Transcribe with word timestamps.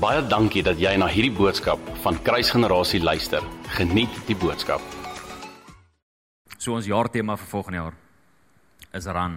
Baie 0.00 0.22
dankie 0.24 0.62
dat 0.64 0.78
jy 0.80 0.94
na 0.96 1.10
hierdie 1.12 1.34
boodskap 1.36 1.80
van 2.00 2.16
Kruisgenerasie 2.24 3.02
luister. 3.04 3.44
Geniet 3.76 4.14
die 4.24 4.36
boodskap. 4.40 4.80
So 6.56 6.72
ons 6.72 6.88
jaartema 6.88 7.36
vir 7.36 7.50
volgende 7.50 7.82
jaar 7.82 7.98
is 8.96 9.08
ran. 9.12 9.36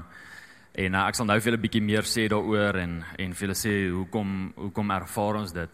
En 0.71 0.95
uh, 0.95 1.01
ek 1.03 1.19
sal 1.19 1.27
nou 1.27 1.35
vir 1.35 1.49
julle 1.49 1.59
'n 1.59 1.65
bietjie 1.65 1.83
meer 1.83 2.07
sê 2.07 2.29
daaroor 2.31 2.79
en 2.79 3.03
en 3.03 3.35
vir 3.35 3.47
julle 3.47 3.59
sê 3.59 3.75
hoekom 3.91 4.53
hoekom 4.55 4.95
ervaar 4.95 5.41
ons 5.43 5.51
dit. 5.51 5.69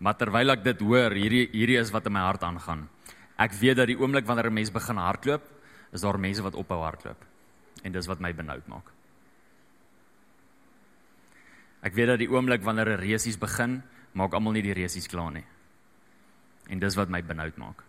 Maar 0.00 0.16
terwyl 0.16 0.56
ek 0.56 0.64
dit 0.64 0.80
hoor, 0.80 1.12
hierdie 1.12 1.46
hierdie 1.52 1.80
is 1.84 1.92
wat 1.92 2.06
in 2.06 2.16
my 2.16 2.24
hart 2.24 2.48
aangaan. 2.48 2.88
Ek 3.36 3.52
weet 3.52 3.76
dat 3.76 3.92
die 3.92 4.00
oomblik 4.00 4.24
wanneer 4.24 4.48
'n 4.48 4.54
mens 4.54 4.72
begin 4.72 4.96
hardloop, 4.96 5.44
is 5.92 6.00
daar 6.00 6.18
mense 6.18 6.42
wat 6.42 6.54
ophou 6.54 6.80
hardloop. 6.80 7.20
En 7.84 7.92
dis 7.92 8.06
wat 8.06 8.20
my 8.20 8.32
benoud 8.32 8.66
maak. 8.68 8.88
Ek 11.82 11.92
weet 11.92 12.06
dat 12.06 12.18
die 12.18 12.30
oomblik 12.30 12.62
wanneer 12.62 12.88
'n 12.88 13.00
resies 13.00 13.36
begin, 13.36 13.82
maak 14.14 14.34
almal 14.34 14.56
nie 14.56 14.64
die 14.64 14.76
resies 14.76 15.08
klaar 15.10 15.32
nie. 15.34 15.44
En 16.70 16.80
dis 16.80 16.96
wat 16.96 17.10
my 17.12 17.20
benoud 17.22 17.58
maak. 17.60 17.82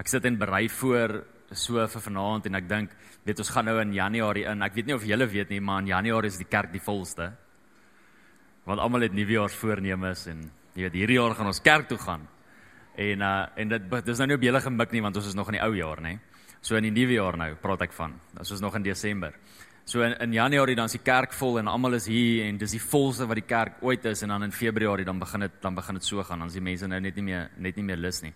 Ek 0.00 0.10
sit 0.10 0.24
en 0.26 0.38
berei 0.40 0.66
voor 0.72 1.20
so 1.54 1.78
vir 1.86 2.02
vanaand 2.08 2.48
en 2.48 2.58
ek 2.58 2.68
dink, 2.68 2.94
weet 3.26 3.40
ons 3.42 3.50
gaan 3.54 3.68
nou 3.68 3.76
in 3.82 3.94
Januarie 3.94 4.46
in. 4.50 4.62
Ek 4.64 4.74
weet 4.74 4.88
nie 4.88 4.96
of 4.96 5.06
julle 5.06 5.26
weet 5.30 5.52
nie, 5.52 5.60
maar 5.62 5.82
in 5.84 5.92
Januarie 5.92 6.32
is 6.32 6.40
die 6.40 6.48
kerk 6.50 6.72
die 6.72 6.82
volste. 6.82 7.30
Want 8.64 8.80
almal 8.80 9.06
het 9.06 9.14
nuwejaarsvoornemens 9.14 10.26
en 10.32 10.46
jy 10.74 10.86
weet 10.86 10.98
hierdie 10.98 11.18
jaar 11.20 11.36
gaan 11.38 11.50
ons 11.52 11.62
kerk 11.62 11.90
toe 11.90 12.00
gaan. 12.00 12.24
En 12.98 13.26
uh 13.26 13.34
en 13.60 13.74
dit 13.74 13.90
dis 14.06 14.18
nou 14.18 14.28
nie 14.30 14.38
op 14.38 14.46
julle 14.46 14.62
gemik 14.64 14.94
nie 14.94 15.02
want 15.02 15.16
ons 15.18 15.28
is 15.30 15.36
nog 15.36 15.50
in 15.50 15.58
die 15.58 15.64
ou 15.66 15.74
jaar, 15.76 16.00
nê. 16.02 16.16
So 16.64 16.78
in 16.78 16.86
die 16.88 16.94
nuwe 16.94 17.18
jaar 17.18 17.36
nou 17.36 17.50
praat 17.60 17.84
ek 17.86 17.92
van. 17.92 18.14
Dit 18.32 18.50
is 18.50 18.62
nog 18.62 18.74
in 18.78 18.86
Desember. 18.86 19.34
So 19.84 20.00
in, 20.00 20.14
in 20.20 20.32
Januarie 20.32 20.74
dan 20.76 20.88
is 20.88 20.96
die 20.96 21.02
kerk 21.04 21.34
vol 21.36 21.58
en 21.60 21.68
almal 21.68 21.98
is 21.98 22.06
hier 22.08 22.46
en 22.46 22.56
dis 22.56 22.72
die 22.72 22.80
volste 22.80 23.26
wat 23.28 23.36
die 23.36 23.44
kerk 23.44 23.82
ooit 23.84 24.06
is 24.08 24.22
en 24.24 24.32
dan 24.32 24.46
in 24.46 24.52
Februarie 24.52 25.04
dan 25.04 25.20
begin 25.20 25.44
dit 25.44 25.60
dan 25.60 25.76
begin 25.76 26.00
dit 26.00 26.06
so 26.08 26.24
gaan. 26.24 26.40
Dan 26.40 26.48
is 26.48 26.56
die 26.56 26.64
mense 26.64 26.88
nou 26.88 27.00
net 27.04 27.20
nie 27.20 27.26
meer 27.26 27.50
net 27.60 27.76
nie 27.76 27.84
meer 27.84 28.00
lus 28.00 28.22
nie. 28.24 28.32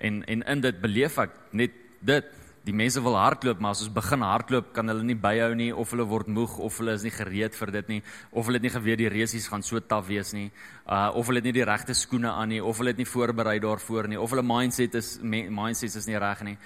En 0.00 0.22
en 0.24 0.42
in 0.54 0.64
dit 0.64 0.80
beleef 0.80 1.18
ek 1.20 1.36
net 1.52 1.76
dit. 2.00 2.34
Die 2.64 2.74
mense 2.76 3.00
wil 3.00 3.14
hardloop 3.16 3.60
maar 3.64 3.76
as 3.76 3.84
ons 3.84 3.92
begin 3.92 4.24
hardloop 4.24 4.72
kan 4.76 4.88
hulle 4.90 5.04
nie 5.04 5.16
byhou 5.16 5.54
nie 5.56 5.70
of 5.72 5.92
hulle 5.94 6.04
word 6.08 6.26
moeg 6.28 6.58
of 6.60 6.80
hulle 6.80 6.96
is 6.98 7.04
nie 7.06 7.12
gereed 7.14 7.54
vir 7.56 7.70
dit 7.78 7.94
nie 7.94 8.00
of 8.32 8.48
hulle 8.48 8.58
het 8.60 8.66
nie 8.66 8.72
geweet 8.74 9.00
die 9.00 9.12
resies 9.12 9.46
gaan 9.48 9.64
so 9.64 9.80
taaf 9.80 10.08
wees 10.08 10.34
nie. 10.36 10.50
Uh 10.88 11.12
of 11.14 11.28
hulle 11.28 11.40
het 11.40 11.48
nie 11.48 11.56
die 11.60 11.68
regte 11.68 11.96
skoene 11.96 12.32
aan 12.32 12.48
nie 12.48 12.64
of 12.64 12.80
hulle 12.80 12.96
het 12.96 13.00
nie 13.00 13.08
voorberei 13.08 13.58
daarvoor 13.60 14.08
nie 14.08 14.20
of 14.20 14.32
hulle 14.32 14.44
mindset 14.44 14.96
is 15.00 15.16
mindset 15.22 15.96
is 15.96 16.08
nie 16.08 16.20
reg 16.20 16.44
nie 16.48 16.58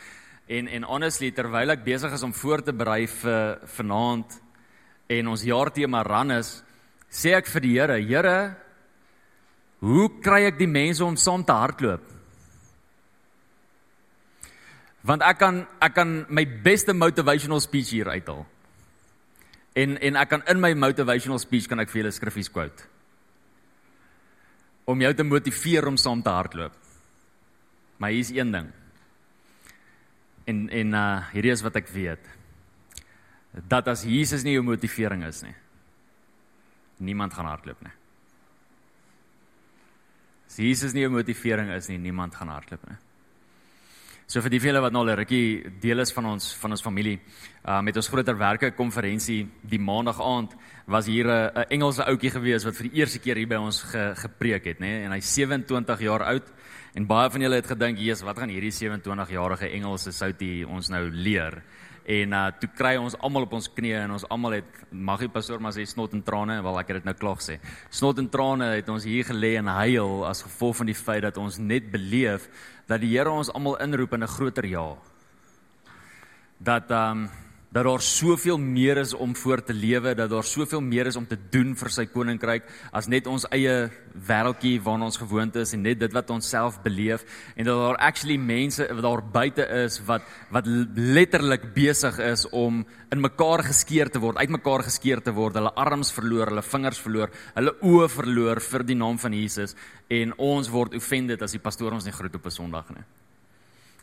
En 0.47 0.69
en 0.69 0.85
honestly 0.85 1.31
terwyl 1.31 1.71
ek 1.75 1.85
besig 1.85 2.13
is 2.13 2.23
om 2.27 2.35
voor 2.35 2.63
te 2.65 2.75
berei 2.75 3.07
vir 3.07 3.61
vanaand 3.77 4.39
en 5.13 5.29
ons 5.29 5.45
jaartema 5.45 6.03
ran 6.03 6.35
is, 6.35 6.63
sê 7.13 7.37
ek 7.37 7.51
vir 7.53 7.63
die 7.65 7.75
Here, 7.77 7.99
Here, 8.01 8.39
hoe 9.83 10.09
kry 10.23 10.47
ek 10.49 10.59
die 10.59 10.71
mense 10.71 11.05
om 11.05 11.19
saam 11.19 11.45
te 11.45 11.55
hardloop? 11.55 12.09
Want 15.03 15.25
ek 15.27 15.39
kan 15.39 15.63
ek 15.83 15.95
kan 15.95 16.11
my 16.31 16.45
beste 16.63 16.95
motivational 16.95 17.61
speech 17.63 17.91
hier 17.95 18.11
uithaal. 18.11 18.45
En 19.75 19.97
en 19.99 20.19
ek 20.21 20.31
kan 20.31 20.45
in 20.51 20.61
my 20.63 20.75
motivational 20.79 21.41
speech 21.43 21.69
kan 21.69 21.83
ek 21.83 21.91
vir 21.91 22.03
julle 22.03 22.15
skriffies 22.15 22.51
quote. 22.53 22.87
Om 24.87 25.03
jou 25.03 25.13
te 25.15 25.27
motiveer 25.27 25.87
om 25.89 25.99
saam 25.99 26.23
te 26.23 26.31
hardloop. 26.31 26.75
Maar 27.99 28.15
hier's 28.15 28.31
een 28.35 28.51
ding. 28.53 28.71
En 30.45 30.69
en 30.69 30.95
uh 30.99 31.31
hierdie 31.33 31.53
is 31.53 31.63
wat 31.63 31.77
ek 31.77 31.91
weet. 31.95 32.29
Dat 33.69 33.89
as 33.89 34.05
Jesus 34.09 34.43
nie 34.43 34.57
jou 34.57 34.65
motivering 34.65 35.25
is 35.29 35.43
nie, 35.45 35.55
niemand 36.99 37.35
gaan 37.35 37.51
hardloop 37.51 37.83
nie. 37.85 37.93
As 40.49 40.57
Jesus 40.57 40.93
nie 40.93 41.05
jou 41.05 41.13
motivering 41.13 41.71
is 41.77 41.89
nie, 41.89 41.99
niemand 41.99 42.35
gaan 42.35 42.49
hardloop 42.53 42.89
nie. 42.89 42.99
So 44.33 44.41
vir 44.41 44.55
die 44.55 44.63
vele 44.65 44.81
wat 44.81 44.95
nou 44.95 45.03
al 45.03 45.11
'n 45.13 45.19
rukkie 45.19 45.61
deel 45.79 46.01
is 46.01 46.11
van 46.11 46.25
ons 46.25 46.55
van 46.57 46.71
ons 46.71 46.81
familie, 46.81 47.21
uh 47.69 47.83
met 47.83 47.97
ons 47.97 48.09
groter 48.09 48.35
werke 48.35 48.71
konferensie 48.73 49.47
die 49.61 49.79
maandag 49.79 50.19
aand 50.19 50.57
was 50.87 51.07
hier 51.07 51.27
'n 51.27 51.51
uh, 51.55 51.65
Engelse 51.69 52.07
ouetjie 52.07 52.31
gewees 52.31 52.65
wat 52.65 52.75
vir 52.75 52.89
die 52.89 52.99
eerste 53.01 53.19
keer 53.19 53.37
hier 53.37 53.47
by 53.47 53.57
ons 53.57 53.83
ge, 53.83 54.15
gepreek 54.17 54.65
het, 54.65 54.81
nê, 54.81 55.05
en 55.05 55.13
hy's 55.13 55.35
27 55.35 56.01
jaar 56.01 56.23
oud. 56.23 56.49
En 56.95 57.07
baie 57.07 57.31
van 57.31 57.41
julle 57.41 57.57
het 57.57 57.67
gedink, 57.67 57.99
"Jesus, 57.99 58.25
wat 58.25 58.39
gaan 58.39 58.49
hierdie 58.49 58.73
27-jarige 58.73 59.69
Engelse 59.69 60.13
soutie 60.13 60.67
ons 60.67 60.89
nou 60.89 61.11
leer?" 61.11 61.63
En 62.05 62.33
uh 62.35 62.49
toe 62.59 62.69
kry 62.75 62.97
ons 62.99 63.15
almal 63.23 63.47
op 63.47 63.53
ons 63.55 63.69
knieë 63.71 64.01
en 64.05 64.15
ons 64.17 64.25
almal 64.35 64.57
het 64.59 64.81
mag 64.91 65.21
die 65.23 65.31
pastoor 65.31 65.61
maar 65.63 65.75
sê 65.77 65.85
snot 65.87 66.13
en 66.17 66.23
trane, 66.23 66.59
wel 66.63 66.81
ek 66.81 66.89
het 66.91 67.01
dit 67.01 67.07
nou 67.07 67.15
klaar 67.15 67.39
gesê. 67.39 67.59
Snot 67.91 68.19
en 68.19 68.29
trane 68.29 68.73
het 68.75 68.89
ons 68.91 69.07
hier 69.07 69.25
gelê 69.29 69.55
en 69.61 69.71
huil 69.71 70.27
as 70.27 70.43
gevolg 70.43 70.81
van 70.81 70.91
die 70.91 70.99
feit 70.99 71.23
dat 71.23 71.39
ons 71.39 71.61
net 71.63 71.93
beleef 71.93 72.49
dat 72.91 73.01
die 73.01 73.13
Here 73.15 73.31
ons 73.31 73.53
almal 73.55 73.79
inroep 73.85 74.13
in 74.15 74.25
'n 74.25 74.35
groter 74.35 74.67
ja. 74.67 74.97
Dat 76.59 76.91
um 76.91 77.31
dat 77.73 77.87
daar 77.89 78.03
soveel 78.05 78.59
meer 78.59 78.99
is 79.01 79.15
om 79.15 79.37
voor 79.37 79.63
te 79.65 79.73
lewe, 79.73 80.15
dat 80.15 80.31
daar 80.31 80.45
soveel 80.45 80.81
meer 80.81 81.07
is 81.07 81.17
om 81.17 81.27
te 81.27 81.39
doen 81.51 81.73
vir 81.77 81.91
sy 81.91 82.05
koninkryk 82.13 82.67
as 82.93 83.09
net 83.09 83.27
ons 83.27 83.47
eie 83.49 83.89
wêreldjie 84.13 84.77
waarna 84.85 85.09
ons 85.09 85.17
gewoond 85.17 85.57
is 85.57 85.73
en 85.73 85.83
net 85.87 86.01
dit 86.03 86.13
wat 86.13 86.31
ons 86.35 86.51
self 86.53 86.77
beleef 86.85 87.25
en 87.57 87.65
dat 87.65 87.81
daar 87.81 88.01
actually 88.11 88.37
mense 88.37 88.85
wat 88.91 89.03
daar 89.07 89.25
buite 89.39 89.67
is 89.85 89.99
wat 90.09 90.29
wat 90.53 90.69
letterlik 90.97 91.71
besig 91.75 92.21
is 92.21 92.45
om 92.51 92.85
in 93.13 93.21
mekaar 93.21 93.65
geskeur 93.65 94.09
te 94.13 94.21
word, 94.21 94.41
uitmekaar 94.41 94.85
geskeur 94.85 95.21
te 95.25 95.33
word, 95.37 95.57
hulle 95.57 95.73
arms 95.77 96.13
verloor, 96.13 96.53
hulle 96.53 96.65
vingers 96.65 97.01
verloor, 97.01 97.33
hulle 97.57 97.75
oë 97.81 98.09
verloor 98.13 98.61
vir 98.69 98.87
die 98.89 98.97
naam 99.01 99.19
van 99.21 99.37
Jesus 99.37 99.77
en 100.13 100.37
ons 100.37 100.69
word 100.73 100.97
offended 100.97 101.43
as 101.45 101.57
die 101.57 101.63
pastoor 101.63 101.97
ons 101.97 102.09
nie 102.09 102.17
groet 102.17 102.37
op 102.37 102.47
'n 102.47 102.51
Sondag 102.51 102.89
nie. 102.93 103.22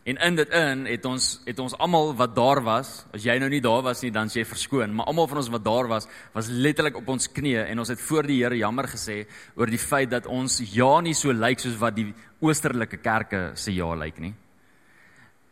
En 0.10 0.18
in 0.26 0.38
dit 0.40 0.54
in 0.58 0.86
het 0.90 1.04
ons 1.06 1.26
het 1.46 1.60
ons 1.62 1.76
almal 1.78 2.16
wat 2.18 2.32
daar 2.34 2.64
was, 2.66 2.90
as 3.14 3.26
jy 3.28 3.36
nou 3.42 3.50
nie 3.52 3.62
daar 3.62 3.84
was 3.86 4.02
nie, 4.02 4.10
dan 4.14 4.32
sê 4.32 4.42
jy 4.42 4.48
verskoon, 4.50 4.96
maar 4.96 5.10
almal 5.12 5.28
van 5.30 5.42
ons 5.44 5.52
wat 5.54 5.66
daar 5.66 5.90
was, 5.92 6.08
was 6.34 6.50
letterlik 6.50 6.98
op 6.98 7.12
ons 7.14 7.30
knieë 7.36 7.68
en 7.70 7.84
ons 7.84 7.92
het 7.94 8.02
voor 8.02 8.26
die 8.26 8.40
Here 8.40 8.58
jammer 8.58 8.90
gesê 8.90 9.20
oor 9.60 9.70
die 9.70 9.82
feit 9.82 10.10
dat 10.10 10.26
ons 10.26 10.62
ja 10.74 10.90
nie 11.06 11.14
so 11.14 11.36
lyk 11.36 11.62
soos 11.62 11.78
wat 11.78 12.00
die 12.00 12.08
oosterlike 12.42 13.04
kerke 13.04 13.52
se 13.54 13.76
ja 13.76 13.92
lyk 13.94 14.18
nie. 14.24 14.34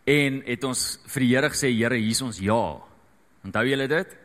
En 0.08 0.42
het 0.48 0.64
ons 0.64 0.86
vir 1.06 1.26
die 1.26 1.32
Here 1.36 1.52
gesê, 1.54 1.70
Here, 1.76 2.00
hier's 2.00 2.24
ons 2.26 2.40
ja. 2.42 2.62
Onthou 3.46 3.66
julle 3.68 3.88
dit? 3.92 4.16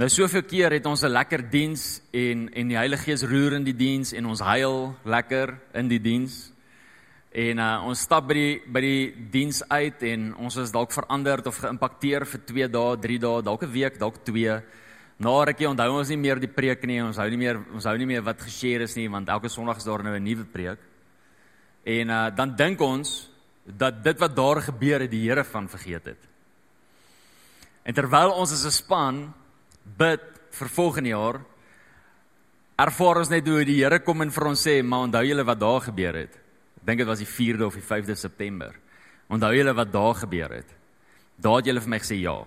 Nou 0.00 0.08
soveel 0.08 0.42
keer 0.48 0.72
het 0.72 0.86
ons 0.86 1.04
'n 1.04 1.12
lekker 1.12 1.50
diens 1.50 2.00
en 2.10 2.48
en 2.54 2.68
die 2.68 2.76
Heilige 2.76 3.04
Gees 3.04 3.22
roer 3.22 3.52
in 3.52 3.64
die 3.64 3.76
diens 3.76 4.12
en 4.12 4.26
ons 4.26 4.40
huil 4.40 4.96
lekker 5.04 5.58
in 5.74 5.88
die 5.88 6.00
diens. 6.00 6.52
En 7.30 7.60
uh, 7.62 7.86
ons 7.86 8.00
stap 8.02 8.24
by 8.26 8.34
die 8.34 8.54
by 8.66 8.80
die 8.82 9.02
diens 9.30 9.60
uit 9.70 10.02
en 10.08 10.32
ons 10.42 10.56
is 10.58 10.72
dalk 10.74 10.90
veranderd 10.90 11.46
of 11.46 11.60
geïmpakteer 11.62 12.26
vir 12.26 12.40
2 12.48 12.68
dae, 12.74 12.96
3 12.98 13.18
dae, 13.22 13.42
dalk 13.46 13.62
'n 13.62 13.70
week, 13.70 13.98
dalk 13.98 14.18
2. 14.26 14.56
Na 15.22 15.44
rukkie 15.44 15.68
onthou 15.68 15.98
ons 15.98 16.08
nie 16.08 16.18
meer 16.18 16.40
die 16.40 16.50
preek 16.50 16.82
nie, 16.82 16.98
ons 16.98 17.16
hou 17.22 17.28
nie 17.30 17.38
meer 17.38 17.62
ons 17.72 17.84
hou 17.86 17.96
nie 17.96 18.06
meer 18.06 18.22
wat 18.22 18.42
geshare 18.42 18.82
is 18.82 18.96
nie 18.96 19.06
want 19.06 19.28
elke 19.28 19.48
Sondag 19.48 19.78
is 19.78 19.84
daar 19.84 20.02
nou 20.02 20.16
'n 20.18 20.24
nuwe 20.24 20.44
preek. 20.44 20.78
En 21.84 22.10
uh, 22.10 22.34
dan 22.34 22.56
dink 22.56 22.80
ons 22.80 23.30
dat 23.64 24.02
dit 24.02 24.18
wat 24.18 24.34
daar 24.34 24.60
gebeur 24.60 25.00
het 25.00 25.10
die 25.10 25.28
Here 25.28 25.44
van 25.44 25.68
vergeet 25.68 26.04
het. 26.04 26.22
En 27.84 27.94
terwyl 27.94 28.32
ons 28.32 28.52
as 28.52 28.66
'n 28.66 28.70
span 28.70 29.34
bid 29.84 30.20
vir 30.50 30.68
volgende 30.68 31.10
jaar 31.10 31.40
ervaar 32.76 33.18
ons 33.18 33.30
net 33.30 33.46
hoe 33.46 33.64
die 33.64 33.84
Here 33.84 34.00
kom 34.00 34.20
en 34.20 34.30
vir 34.30 34.46
ons 34.46 34.66
sê, 34.66 34.82
"Maar 34.82 35.06
onthou 35.06 35.24
julle 35.24 35.44
wat 35.44 35.60
daar 35.60 35.80
gebeur 35.80 36.14
het?" 36.14 36.49
Ek 36.80 36.86
dink 36.88 37.02
dit 37.02 37.08
was 37.08 37.20
die 37.20 37.28
4de 37.28 37.66
of 37.66 37.76
die 37.76 37.84
5de 37.84 38.16
September. 38.16 38.72
Onthou 39.28 39.52
julle 39.52 39.74
wat 39.76 39.92
daar 39.92 40.14
gebeur 40.22 40.54
het? 40.56 40.70
Daar 41.36 41.60
het 41.60 41.68
julle 41.68 41.82
vir 41.84 41.92
my 41.92 41.98
gesê 42.00 42.16
ja. 42.16 42.38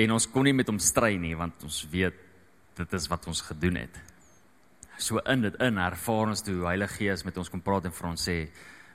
En 0.00 0.14
ons 0.16 0.26
kon 0.32 0.48
nie 0.48 0.56
met 0.56 0.70
hom 0.72 0.80
stry 0.82 1.14
nie 1.20 1.34
want 1.38 1.62
ons 1.68 1.84
weet 1.92 2.16
dit 2.74 2.96
is 2.98 3.08
wat 3.12 3.28
ons 3.30 3.44
gedoen 3.46 3.76
het. 3.84 4.00
So 4.98 5.20
in 5.30 5.44
dit 5.44 5.60
in 5.62 5.78
ervaar 5.78 6.32
ons 6.32 6.42
toe 6.42 6.64
Heilige 6.64 6.96
Gees 6.98 7.26
met 7.28 7.36
ons 7.38 7.52
kom 7.52 7.62
praat 7.62 7.86
en 7.86 7.94
vir 7.94 8.08
ons 8.08 8.26
sê 8.30 8.38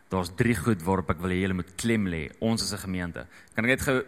daar's 0.09 0.33
drie 0.35 0.57
goed 0.57 0.81
waarop 0.83 1.13
ek 1.13 1.21
wil 1.21 1.35
hê 1.35 1.43
julle 1.43 1.61
moet 1.61 1.71
klem 1.77 2.09
lê. 2.09 2.25
Ons 2.41 2.65
is 2.65 2.73
'n 2.73 2.83
gemeente. 2.83 3.27
Kan 3.55 3.65
ek 3.65 3.77
net 3.77 3.81
gou 3.81 4.03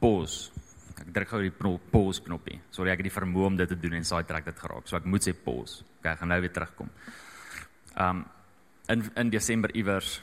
pause? 0.00 0.50
Ek 0.98 1.12
druk 1.12 1.28
gou 1.28 1.40
die 1.42 1.78
pause 1.90 2.22
knoppie. 2.22 2.60
Sorry, 2.70 2.90
ek 2.90 2.98
het 2.98 3.12
die 3.12 3.20
vermoë 3.20 3.46
om 3.46 3.56
dit 3.56 3.68
te 3.68 3.80
doen 3.80 3.94
en 3.94 4.04
saai 4.04 4.24
trek 4.24 4.44
dit 4.44 4.58
geraak. 4.58 4.88
So 4.88 4.96
ek 4.96 5.04
moet 5.04 5.22
sê 5.22 5.32
pause. 5.32 5.84
Okay, 6.00 6.12
ek 6.12 6.18
gaan 6.18 6.28
nou 6.28 6.40
weer 6.40 6.52
terugkom 6.52 6.90
um 7.96 8.24
in 8.88 9.10
in 9.16 9.30
Desember 9.30 9.70
iewers 9.74 10.20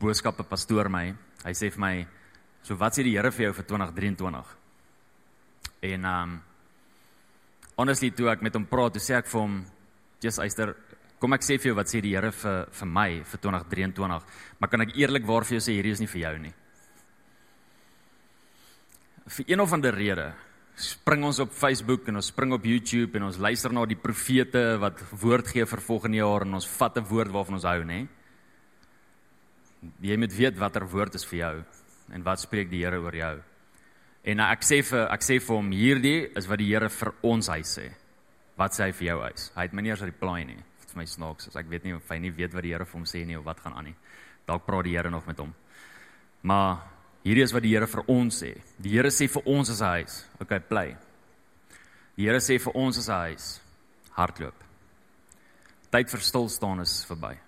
boodskappe 0.00 0.44
pastoor 0.44 0.88
my. 0.88 1.14
Hy 1.44 1.52
sê 1.52 1.70
vir 1.70 1.80
my, 1.80 2.06
"So 2.62 2.76
wat 2.76 2.92
sê 2.92 3.02
die 3.02 3.16
Here 3.16 3.30
vir 3.30 3.46
jou 3.46 3.52
vir 3.52 3.64
2023?" 3.64 4.46
En 5.82 6.04
um 6.04 6.42
honestly 7.76 8.10
toe 8.10 8.30
ek 8.30 8.42
met 8.42 8.54
hom 8.54 8.66
praat, 8.66 8.92
toe 8.92 9.00
sê 9.00 9.14
ek 9.18 9.26
vir 9.26 9.40
hom, 9.40 9.64
"Just 10.20 10.38
Eyster, 10.38 10.76
kom 11.18 11.32
ek 11.32 11.40
sê 11.42 11.58
vir 11.58 11.66
jou 11.66 11.74
wat 11.74 11.86
sê 11.86 12.00
die 12.00 12.14
Here 12.14 12.30
vir 12.30 12.66
vir 12.70 12.86
my 12.86 13.22
vir 13.22 13.38
2023, 13.40 14.22
maar 14.58 14.68
kan 14.68 14.80
ek 14.80 14.96
eerlikwaar 14.96 15.44
vir 15.44 15.58
jou 15.58 15.60
sê 15.60 15.72
hierdie 15.76 15.92
is 15.92 16.00
nie 16.00 16.06
vir 16.06 16.20
jou 16.20 16.38
nie." 16.38 16.54
Vir 19.28 19.44
een 19.48 19.60
of 19.60 19.72
ander 19.72 19.94
rede 19.94 20.34
spring 20.76 21.24
ons 21.24 21.38
op 21.42 21.52
Facebook 21.52 22.08
en 22.08 22.16
ons 22.16 22.30
spring 22.32 22.52
op 22.56 22.64
YouTube 22.64 23.18
en 23.18 23.28
ons 23.28 23.38
luister 23.38 23.72
na 23.72 23.84
die 23.86 23.98
profete 23.98 24.78
wat 24.80 25.00
woord 25.20 25.52
gee 25.52 25.66
vir 25.68 25.84
volgende 25.84 26.20
jaar 26.22 26.46
en 26.46 26.54
ons 26.54 26.68
vat 26.78 26.96
'n 26.96 27.08
woord 27.08 27.30
waarvan 27.30 27.54
ons 27.54 27.64
hou, 27.64 27.84
nê? 27.84 28.08
Jy 30.00 30.16
moet 30.16 30.32
weet 30.32 30.58
watter 30.58 30.86
woord 30.86 31.14
is 31.14 31.24
vir 31.24 31.38
jou 31.38 31.64
en 32.12 32.22
wat 32.22 32.40
spreek 32.40 32.70
die 32.70 32.84
Here 32.84 33.00
oor 33.00 33.14
jou. 33.14 33.42
En 34.24 34.36
nou, 34.36 34.46
ek 34.52 34.62
sê 34.62 34.82
vir 34.82 35.08
ek 35.10 35.22
sê 35.22 35.40
vir 35.40 35.56
hom 35.56 35.70
hierdie 35.70 36.30
is 36.36 36.46
wat 36.46 36.58
die 36.58 36.70
Here 36.70 36.88
vir 36.88 37.12
ons 37.22 37.48
huis 37.48 37.78
sê. 37.78 37.90
Wat 38.56 38.72
sê 38.72 38.84
hy 38.84 38.92
vir 38.92 39.06
jou 39.08 39.18
huis? 39.22 39.50
Hy 39.56 39.62
het 39.62 39.72
my 39.72 39.82
nie 39.82 39.90
eers 39.90 40.04
reply 40.06 40.44
nie. 40.44 40.60
Vir 40.92 41.00
my 41.00 41.04
snaaks, 41.04 41.48
so 41.50 41.58
ek 41.58 41.70
weet 41.70 41.84
nie 41.84 41.94
of 41.94 42.08
hy 42.08 42.18
nie 42.18 42.30
weet 42.30 42.54
wat 42.54 42.62
die 42.62 42.70
Here 42.74 42.84
vir 42.84 42.98
hom 43.00 43.08
sê 43.08 43.24
nie 43.26 43.36
of 43.36 43.44
wat 43.44 43.60
gaan 43.60 43.74
aan 43.74 43.84
nie. 43.90 43.96
Dalk 44.46 44.66
praat 44.66 44.84
die 44.84 44.96
Here 44.96 45.10
nog 45.10 45.26
met 45.26 45.38
hom. 45.38 45.54
Maar 46.42 46.91
hierdie 47.24 47.44
is 47.44 47.52
wat 47.52 47.62
die 47.62 47.72
Here 47.74 47.86
vir 47.86 48.04
ons 48.08 48.42
sê. 48.42 48.52
Die 48.78 48.90
Here 48.96 49.10
sê 49.10 49.28
vir 49.28 49.42
ons 49.46 49.70
as 49.70 49.80
'n 49.80 49.92
huis, 49.98 50.24
okay, 50.40 50.58
bly. 50.58 50.96
Die 52.16 52.24
Here 52.24 52.40
sê 52.40 52.58
vir 52.58 52.72
ons 52.74 52.98
as 52.98 53.08
'n 53.08 53.12
huis, 53.12 53.60
hardloop. 54.16 54.54
Tyd 55.90 56.10
vir 56.10 56.20
stil 56.20 56.48
staan 56.48 56.80
is 56.80 57.04
verby. 57.04 57.38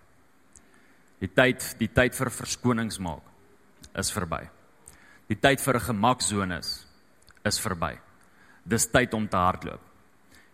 Die 1.21 1.29
tyd, 1.29 1.79
die 1.79 1.89
tyd 1.89 2.15
vir 2.15 2.31
verskonings 2.31 2.99
maak 2.99 3.23
is 3.97 4.11
verby. 4.13 4.49
Die 5.29 5.37
tyd 5.37 5.61
vir 5.61 5.75
'n 5.75 5.81
gemaksone 5.81 6.59
is 6.59 6.87
is 7.45 7.59
verby. 7.59 7.99
Dis 8.67 8.87
tyd 8.87 9.15
om 9.15 9.29
te 9.29 9.37
hardloop. 9.37 9.81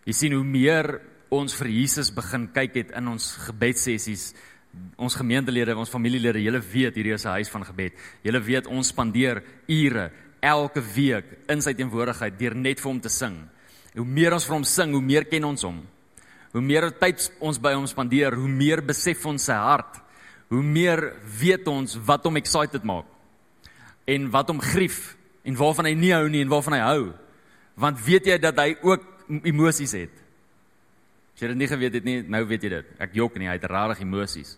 Jy 0.05 0.13
sien 0.13 0.33
hoe 0.33 0.43
meer 0.43 1.01
ons 1.31 1.53
vir 1.55 1.67
Jesus 1.67 2.11
begin 2.11 2.49
kyk 2.51 2.75
het 2.75 2.91
in 2.91 3.07
ons 3.07 3.37
gebedsessies, 3.47 4.33
ons 4.95 5.15
gemeentelede, 5.15 5.75
ons 5.75 5.89
familielede, 5.91 6.41
julle 6.43 6.61
weet 6.61 6.95
hierdie 6.95 7.13
is 7.13 7.25
'n 7.25 7.37
huis 7.37 7.49
van 7.49 7.65
gebed. 7.65 7.93
Julle 8.23 8.39
weet 8.39 8.67
ons 8.67 8.87
spandeer 8.87 9.43
ure 9.67 10.11
elke 10.41 10.81
week 10.81 11.25
in 11.49 11.61
sy 11.61 11.73
teenwoordigheid 11.73 12.37
deur 12.39 12.55
net 12.55 12.79
vir 12.79 12.91
hom 12.91 13.01
te 13.01 13.09
sing. 13.09 13.47
Hoe 13.95 14.05
meer 14.05 14.33
ons 14.33 14.45
vir 14.45 14.55
hom 14.55 14.63
sing, 14.63 14.93
hoe 14.93 15.01
meer 15.01 15.25
ken 15.25 15.43
ons 15.43 15.61
hom. 15.61 15.81
Hoe 16.51 16.61
meer 16.61 16.91
tyd 16.91 17.31
ons 17.39 17.59
by 17.59 17.73
hom 17.73 17.87
spandeer, 17.87 18.35
hoe 18.35 18.47
meer 18.47 18.81
besef 18.81 19.25
ons 19.25 19.43
sy 19.43 19.53
hart. 19.53 19.99
Hoe 20.49 20.63
meer 20.63 21.13
weet 21.39 21.67
ons 21.67 21.95
wat 21.95 22.23
hom 22.23 22.37
excited 22.37 22.83
maak 22.83 23.05
en 24.09 24.29
wat 24.33 24.49
hom 24.49 24.59
grief 24.59 25.15
en 25.47 25.55
waarvan 25.55 25.85
hy 25.85 25.93
nie 25.95 26.11
hou 26.11 26.25
nie 26.29 26.41
en 26.43 26.49
waarvan 26.51 26.73
hy 26.73 26.81
hou. 26.83 27.03
Want 27.79 28.01
weet 28.03 28.27
jy 28.27 28.37
dat 28.41 28.57
hy 28.59 28.75
ook 28.81 29.05
emosies 29.47 29.93
het? 29.95 30.13
As 31.35 31.43
jy 31.43 31.51
dit 31.53 31.61
nie 31.61 31.69
geweet 31.71 31.95
het 31.97 32.07
nie, 32.07 32.17
nou 32.27 32.43
weet 32.49 32.65
jy 32.65 32.73
dit. 32.73 32.89
Ek 33.01 33.15
jok 33.15 33.37
nie, 33.39 33.47
hy 33.47 33.55
het 33.55 33.69
regtig 33.71 34.03
emosies. 34.03 34.57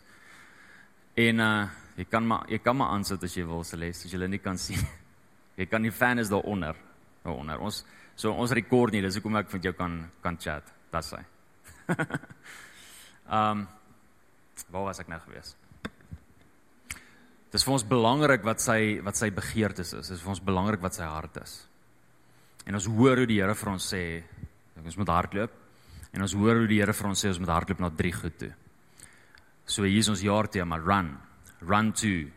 En 1.16 1.40
uh 1.40 1.56
jy 1.94 2.08
kan 2.10 2.26
maar 2.26 2.48
jy 2.50 2.58
kan 2.58 2.74
maar 2.74 2.96
aansit 2.96 3.22
as 3.24 3.36
jy 3.38 3.44
wil 3.46 3.62
se 3.64 3.78
les, 3.78 4.00
as 4.06 4.10
jy 4.10 4.18
hulle 4.18 4.32
nie 4.32 4.42
kan 4.42 4.58
sien. 4.66 4.82
Jy 5.58 5.68
kan 5.70 5.84
die 5.86 5.94
fan 5.94 6.20
is 6.20 6.32
daaronder. 6.32 6.78
Daaronder. 7.24 7.62
Ons 7.62 7.84
so 8.16 8.34
ons 8.34 8.54
rekord 8.54 8.94
nie, 8.94 9.02
dis 9.06 9.20
hoekom 9.20 9.38
ek 9.38 9.52
met 9.54 9.68
jou 9.70 9.74
kan 9.78 10.00
kan 10.24 10.38
chat. 10.42 10.72
Dis 10.94 11.14
hy. 11.18 11.24
um 13.30 13.68
waar 14.74 14.88
was 14.90 15.00
ek 15.02 15.10
nou 15.10 15.20
gewees? 15.26 15.54
Dit 17.54 17.60
is 17.60 17.66
vir 17.68 17.76
ons 17.76 17.86
belangrik 17.86 18.42
wat 18.46 18.62
sy 18.62 18.98
wat 19.06 19.18
sy 19.20 19.30
begeertes 19.30 19.94
is. 19.94 20.10
Dit 20.10 20.18
is 20.18 20.24
vir 20.26 20.34
ons 20.34 20.42
belangrik 20.42 20.82
wat 20.82 20.98
sy 20.98 21.06
hart 21.06 21.38
is. 21.44 21.60
En 22.66 22.80
ons 22.80 22.90
hoor 22.90 23.22
hoe 23.22 23.30
die 23.30 23.38
Here 23.42 23.54
vir 23.54 23.70
ons 23.74 23.86
sê, 23.94 24.24
ons 24.82 24.98
moet 24.98 25.12
hardloop. 25.14 25.62
En 26.14 26.26
ons 26.26 26.36
hoor 26.40 26.64
hoe 26.64 26.70
die 26.72 26.80
Here 26.82 26.96
vir 26.98 27.10
ons 27.12 27.22
sê 27.22 27.30
ons 27.30 27.42
moet 27.44 27.54
hardloop 27.54 27.84
na 27.84 27.92
drie 27.94 28.14
goed 28.16 28.40
toe. 28.42 28.50
So 29.66 29.84
hier 29.84 30.00
is 30.04 30.10
ons 30.12 30.22
jaartema 30.22 30.78
run. 30.78 31.18
Run 31.62 31.92
to 31.94 32.30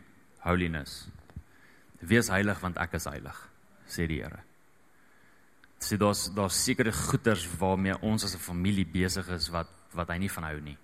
holiness. 0.45 1.07
Wees 1.99 2.29
heilig 2.31 2.59
want 2.61 2.77
ek 2.79 2.95
is 2.99 3.07
heilig, 3.09 3.37
sê 3.89 4.05
die 4.07 4.21
Here. 4.21 4.43
Sê 5.81 5.97
daar's 5.99 6.27
daar's 6.33 6.57
sekere 6.57 6.93
goeders 6.93 7.45
waarmee 7.59 7.97
ons 8.01 8.23
as 8.23 8.35
'n 8.35 8.39
familie 8.39 8.85
besig 8.85 9.27
is 9.29 9.49
wat 9.49 9.67
wat 9.93 10.09
hy 10.09 10.17
nie 10.17 10.29
van 10.29 10.43
hou 10.43 10.59
nie. 10.61 10.77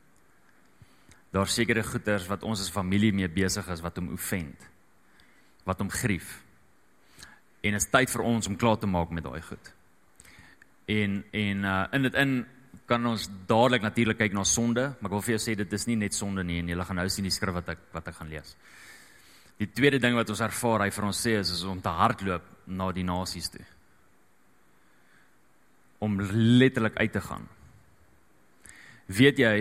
Daar's 1.31 1.53
sekere 1.53 1.83
goeders 1.83 2.27
wat 2.27 2.43
ons 2.43 2.61
as 2.61 2.69
familie 2.69 3.13
mee 3.13 3.27
besig 3.27 3.67
is 3.67 3.81
wat 3.81 3.95
hom 3.95 4.13
offend. 4.13 4.57
Wat 5.65 5.79
hom 5.79 5.89
grief. 5.89 6.43
En 7.61 7.71
dit 7.71 7.81
is 7.81 7.89
tyd 7.89 8.09
vir 8.09 8.21
ons 8.21 8.47
om 8.47 8.57
klaar 8.57 8.77
te 8.77 8.87
maak 8.87 9.09
met 9.09 9.23
daai 9.23 9.41
goed. 9.41 9.73
En 10.85 11.23
en 11.31 11.63
uh 11.63 11.87
in 11.91 12.01
dit 12.01 12.13
in 12.13 12.45
kan 12.89 13.05
ons 13.05 13.27
dadelik 13.47 13.83
natuurlik 13.85 14.17
kyk 14.19 14.33
na 14.35 14.43
sonde, 14.47 14.89
maar 14.99 15.11
ek 15.11 15.15
wil 15.15 15.23
vir 15.25 15.35
jou 15.35 15.41
sê 15.45 15.55
dit 15.57 15.75
is 15.77 15.85
nie 15.87 15.99
net 15.99 16.15
sonde 16.15 16.43
nie 16.43 16.59
en 16.61 16.71
jy 16.71 16.77
gaan 16.87 16.99
nou 16.99 17.07
sien 17.11 17.27
die 17.27 17.33
skrif 17.33 17.55
wat 17.55 17.69
ek 17.75 17.85
wat 17.93 18.09
ek 18.11 18.17
gaan 18.17 18.31
lees. 18.31 18.55
Die 19.61 19.69
tweede 19.69 20.01
ding 20.01 20.17
wat 20.17 20.29
ons 20.33 20.41
ervaar 20.43 20.85
hy 20.85 20.89
vir 20.91 21.07
ons 21.07 21.21
sê 21.25 21.37
is, 21.39 21.53
is 21.53 21.63
om 21.69 21.81
te 21.81 21.93
hardloop 21.93 22.49
na 22.67 22.89
die 22.91 23.05
nasies 23.05 23.51
toe. 23.53 23.63
Om 26.03 26.19
letterlik 26.59 26.97
uit 26.99 27.13
te 27.13 27.21
gaan. 27.23 27.47
Weet 29.07 29.39
jy 29.39 29.55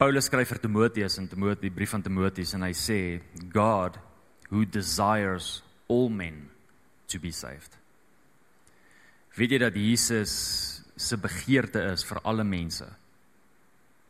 Paulus 0.00 0.30
skryf 0.30 0.48
vir 0.54 0.60
Timoteus 0.62 1.18
in 1.20 1.26
Timoteus 1.28 1.66
die 1.66 1.74
brief 1.74 1.92
van 1.92 2.04
Timoteus 2.04 2.54
en 2.56 2.64
hy 2.64 2.72
sê 2.72 3.00
God 3.52 3.98
who 4.48 4.64
desires 4.64 5.58
all 5.92 6.08
men 6.08 6.46
to 7.08 7.20
be 7.20 7.32
saved. 7.32 7.76
Weet 9.38 9.54
jy 9.54 9.58
dat 9.62 9.76
Jesus 9.78 10.32
se 10.98 11.16
begeerte 11.20 11.84
is 11.92 12.02
vir 12.06 12.18
alle 12.26 12.44
mense 12.44 12.86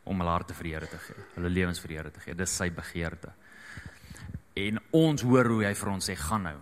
om 0.08 0.22
hulle 0.22 0.32
harte 0.32 0.56
vir 0.56 0.64
die 0.64 0.72
Here 0.72 0.88
te 0.88 1.00
gee, 1.02 1.24
hulle 1.34 1.50
lewens 1.52 1.80
vir 1.82 1.92
die 1.92 1.98
Here 1.98 2.12
te 2.14 2.22
gee. 2.24 2.36
Dis 2.38 2.54
sy 2.56 2.70
begeerte. 2.72 3.34
En 4.56 4.80
ons 4.96 5.24
hoor 5.28 5.50
hoe 5.52 5.66
hy 5.66 5.74
vir 5.76 5.90
ons 5.92 6.08
sê 6.08 6.16
gaan 6.16 6.46
nou. 6.48 6.56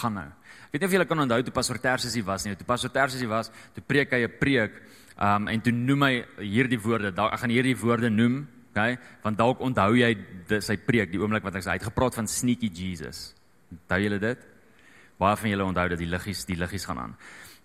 Gaan 0.00 0.18
nou. 0.20 0.26
Weet 0.72 0.82
nie 0.82 0.88
of 0.90 0.96
julle 0.98 1.08
kan 1.08 1.24
onthou 1.24 1.40
toe 1.46 1.54
Pastor 1.54 1.80
Tersius 1.80 2.16
hier 2.18 2.26
was 2.28 2.44
nie. 2.44 2.54
Toe 2.60 2.68
Pastor 2.68 2.92
Tersius 2.92 3.24
hier 3.24 3.32
was, 3.32 3.50
toe 3.74 3.82
preek 3.82 4.12
hy 4.12 4.24
'n 4.26 4.38
preek, 4.38 4.82
um 5.16 5.48
en 5.48 5.60
toe 5.60 5.72
noem 5.72 6.02
hy 6.02 6.14
hierdie 6.44 6.80
woorde. 6.80 7.08
Ek 7.08 7.40
gaan 7.40 7.50
hierdie 7.50 7.76
woorde 7.76 8.10
noem, 8.10 8.46
okay? 8.70 8.98
Want 9.22 9.38
dalk 9.38 9.60
onthou 9.60 9.94
jy 9.96 10.16
sy 10.60 10.76
preek, 10.76 11.10
die 11.10 11.18
oomblik 11.18 11.42
wat 11.42 11.54
hy 11.54 11.60
sê 11.60 11.70
hy 11.70 11.78
het 11.78 11.88
gepraat 11.88 12.14
van 12.14 12.26
sneaky 12.26 12.68
Jesus. 12.68 13.34
Onthou 13.70 14.00
julle 14.02 14.18
dit? 14.18 14.38
Baie 15.18 15.36
van 15.36 15.50
julle 15.50 15.64
onthou 15.64 15.88
dat 15.88 15.98
die 15.98 16.10
liggies 16.10 16.44
die 16.44 16.56
liggies 16.56 16.86
gaan 16.88 16.98
aan. 16.98 17.16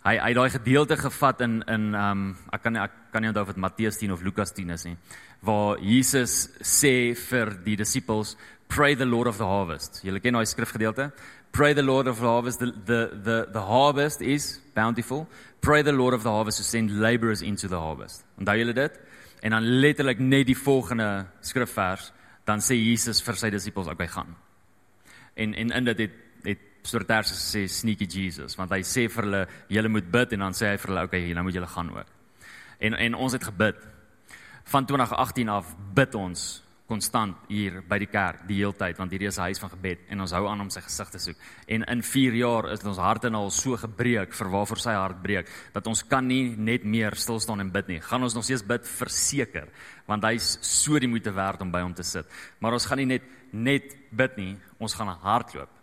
Hy 0.03 0.15
hy 0.17 0.33
daai 0.33 0.49
gedeelte 0.49 0.97
gevat 0.97 1.41
in 1.41 1.61
in 1.67 1.93
ehm 1.93 2.11
um, 2.11 2.37
ek 2.53 2.63
kan 2.63 2.75
ek 2.75 2.91
kan 3.11 3.21
nie 3.21 3.29
onthou 3.29 3.47
of 3.47 3.53
dit 3.53 3.57
Matteus 3.57 3.97
10 3.97 4.11
of 4.11 4.23
Lukas 4.23 4.53
10 4.53 4.69
is 4.69 4.85
nie 4.85 4.97
waar 5.41 5.79
Jesus 5.79 6.49
sê 6.61 7.15
vir 7.15 7.53
die 7.63 7.77
disippels 7.79 8.35
pray 8.67 8.95
the 8.95 9.05
lord 9.05 9.27
of 9.27 9.37
the 9.37 9.47
harvest. 9.47 10.01
Julle 10.03 10.19
ken 10.19 10.35
daai 10.35 10.45
skrifgedeelte? 10.45 11.09
Pray 11.51 11.73
the 11.73 11.83
lord 11.83 12.07
of 12.07 12.19
the 12.19 12.27
harvest 12.27 12.59
the 12.59 12.71
the 12.85 13.09
the 13.23 13.37
the 13.53 13.61
harvest 13.61 14.21
is 14.21 14.59
bountiful. 14.75 15.27
Pray 15.61 15.81
the 15.81 15.91
lord 15.91 16.13
of 16.13 16.23
the 16.23 16.31
harvest 16.31 16.57
to 16.57 16.63
send 16.63 16.91
laborers 16.99 17.41
into 17.41 17.67
the 17.67 17.79
harvest. 17.79 18.25
Onthou 18.37 18.57
julle 18.59 18.73
dit? 18.73 18.99
En 19.41 19.55
dan 19.55 19.63
letterlik 19.63 20.19
net 20.19 20.47
die 20.47 20.57
volgende 20.57 21.27
skrifvers 21.41 22.11
dan 22.45 22.59
sê 22.59 22.75
Jesus 22.75 23.21
vir 23.23 23.37
sy 23.37 23.49
disippels 23.53 23.87
okay 23.87 24.07
gaan. 24.07 24.35
En 25.35 25.53
en 25.53 25.71
in 25.71 25.83
dit 25.93 26.05
het 26.05 26.17
het 26.79 26.87
Sorters 26.87 27.33
sê 27.35 27.67
sneaky 27.67 28.07
Jesus 28.07 28.55
want 28.57 28.71
hy 28.71 28.81
sê 28.87 29.07
vir 29.11 29.27
hulle 29.27 29.43
julle 29.69 29.91
moet 29.91 30.07
bid 30.11 30.33
en 30.33 30.47
dan 30.47 30.55
sê 30.57 30.71
hy 30.71 30.77
vir 30.77 30.93
hulle 30.93 31.03
okay 31.09 31.33
nou 31.33 31.43
moet 31.43 31.59
julle 31.59 31.67
gaan 31.67 31.91
ook. 31.97 32.15
En 32.79 32.93
en 32.93 33.15
ons 33.15 33.33
het 33.33 33.43
gebid. 33.43 33.75
Van 34.69 34.85
2018 34.85 35.49
af 35.49 35.75
bid 35.95 36.15
ons 36.15 36.63
konstant 36.89 37.37
hier 37.49 37.83
by 37.85 37.99
die 38.01 38.09
kerk 38.09 38.47
die 38.49 38.57
hele 38.63 38.73
tyd 38.73 38.97
want 38.97 39.11
hierdie 39.13 39.27
is 39.29 39.37
'n 39.37 39.49
huis 39.49 39.59
van 39.59 39.69
gebed 39.69 39.99
en 40.09 40.21
ons 40.21 40.31
hou 40.31 40.47
aan 40.47 40.61
om 40.61 40.69
sy 40.69 40.81
gesig 40.81 41.09
te 41.09 41.19
soek. 41.19 41.37
En 41.67 41.83
in 41.83 42.01
4 42.01 42.33
jaar 42.33 42.71
is 42.71 42.83
ons 42.83 42.97
harte 42.97 43.29
nou 43.29 43.43
al 43.43 43.51
so 43.51 43.77
gebreek 43.77 44.33
vir 44.33 44.49
waarvoor 44.49 44.77
sy 44.77 44.93
hart 44.93 45.21
breek 45.21 45.47
dat 45.73 45.87
ons 45.87 46.03
kan 46.03 46.27
nie 46.27 46.55
net 46.57 46.83
meer 46.83 47.15
stil 47.15 47.39
staan 47.39 47.59
en 47.59 47.71
bid 47.71 47.87
nie. 47.87 48.01
Gaan 48.01 48.23
ons 48.23 48.33
nog 48.33 48.43
steeds 48.43 48.65
bid 48.65 48.87
verseker 48.87 49.67
want 50.07 50.23
hy's 50.23 50.57
so 50.61 50.99
die 50.99 51.07
moeite 51.07 51.31
werd 51.31 51.61
om 51.61 51.71
by 51.71 51.81
hom 51.81 51.93
te 51.93 52.03
sit. 52.03 52.25
Maar 52.59 52.73
ons 52.73 52.85
gaan 52.85 52.97
nie 52.97 53.05
net 53.05 53.23
net 53.51 53.95
bid 54.11 54.37
nie, 54.37 54.57
ons 54.79 54.93
gaan 54.93 55.07
hardloop 55.07 55.78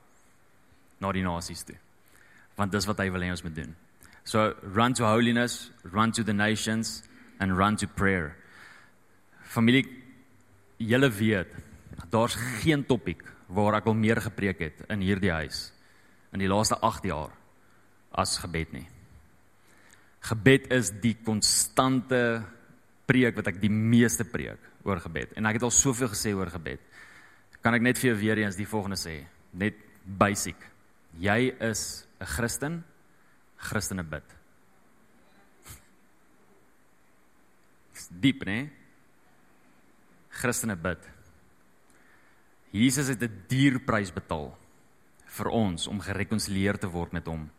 na 1.00 1.12
die 1.12 1.24
nasies 1.24 1.64
toe. 1.66 1.76
Want 2.56 2.72
dis 2.72 2.86
wat 2.88 3.00
hy 3.02 3.10
wil 3.12 3.24
hê 3.26 3.30
ons 3.34 3.44
moet 3.44 3.56
doen. 3.56 3.74
So 4.26 4.54
run 4.74 4.96
to 4.98 5.06
holiness, 5.06 5.70
run 5.92 6.12
to 6.12 6.24
the 6.24 6.34
nations 6.34 7.02
and 7.38 7.56
run 7.56 7.76
to 7.76 7.86
prayer. 7.86 8.34
Familie, 9.46 9.84
julle 10.78 11.10
weet, 11.12 11.52
daar's 12.10 12.34
geen 12.62 12.84
topik 12.84 13.22
waar 13.46 13.78
ek 13.78 13.86
al 13.86 13.94
meer 13.94 14.20
gepreek 14.24 14.60
het 14.64 14.84
in 14.90 15.04
hierdie 15.04 15.32
huis 15.32 15.70
in 16.34 16.42
die 16.42 16.50
laaste 16.50 16.76
8 16.84 17.06
jaar 17.08 17.30
as 18.16 18.36
gebed 18.42 18.72
nie. 18.74 18.86
Gebed 20.26 20.66
is 20.74 20.90
die 21.00 21.14
konstante 21.24 22.42
preek 23.06 23.38
wat 23.38 23.52
ek 23.52 23.60
die 23.62 23.70
meeste 23.70 24.26
preek 24.26 24.60
oor 24.86 25.00
gebed 25.00 25.36
en 25.38 25.46
ek 25.46 25.60
het 25.60 25.66
al 25.68 25.74
soveel 25.74 26.10
gesê 26.10 26.34
oor 26.34 26.50
gebed. 26.50 26.82
Kan 27.62 27.78
ek 27.78 27.86
net 27.86 28.00
vir 28.00 28.10
jou 28.10 28.18
weer 28.20 28.42
eens 28.42 28.58
die 28.58 28.68
volgende 28.68 28.98
sê, 28.98 29.20
net 29.54 29.78
basic 30.06 30.58
jy 31.18 31.54
is 31.61 32.06
'n 32.20 32.25
Christen, 32.25 32.85
Christene 33.56 34.04
bid. 34.04 34.25
Dis 37.92 38.08
diep, 38.11 38.44
né? 38.44 38.70
Christene 40.30 40.76
bid. 40.76 40.99
Jesus 42.70 43.08
het 43.08 43.23
'n 43.23 43.44
dierprys 43.49 44.12
betaal 44.12 44.56
vir 45.26 45.49
ons 45.49 45.87
om 45.87 46.00
gerekonsilieer 46.00 46.78
te 46.78 46.88
word 46.88 47.12
met 47.12 47.26
hom, 47.26 47.50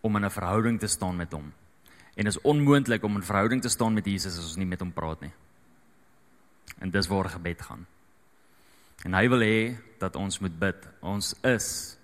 om 0.00 0.16
in 0.16 0.24
'n 0.24 0.30
verhouding 0.30 0.80
te 0.80 0.86
staan 0.86 1.16
met 1.16 1.32
hom. 1.32 1.52
En 2.14 2.26
is 2.26 2.40
onmoontlik 2.40 3.02
om 3.02 3.16
in 3.16 3.22
verhouding 3.22 3.62
te 3.62 3.68
staan 3.68 3.94
met 3.94 4.04
Jesus 4.04 4.38
as 4.38 4.44
ons 4.44 4.56
nie 4.56 4.66
met 4.66 4.80
hom 4.80 4.92
praat 4.92 5.20
nie. 5.20 5.32
En 6.78 6.90
dis 6.90 7.06
waar 7.06 7.28
gebed 7.28 7.62
gaan. 7.62 7.86
En 9.04 9.14
hy 9.14 9.28
wil 9.28 9.40
hê 9.40 9.78
dat 9.98 10.16
ons 10.16 10.38
moet 10.38 10.58
bid. 10.58 10.88
Ons 11.00 11.34
is 11.42 11.96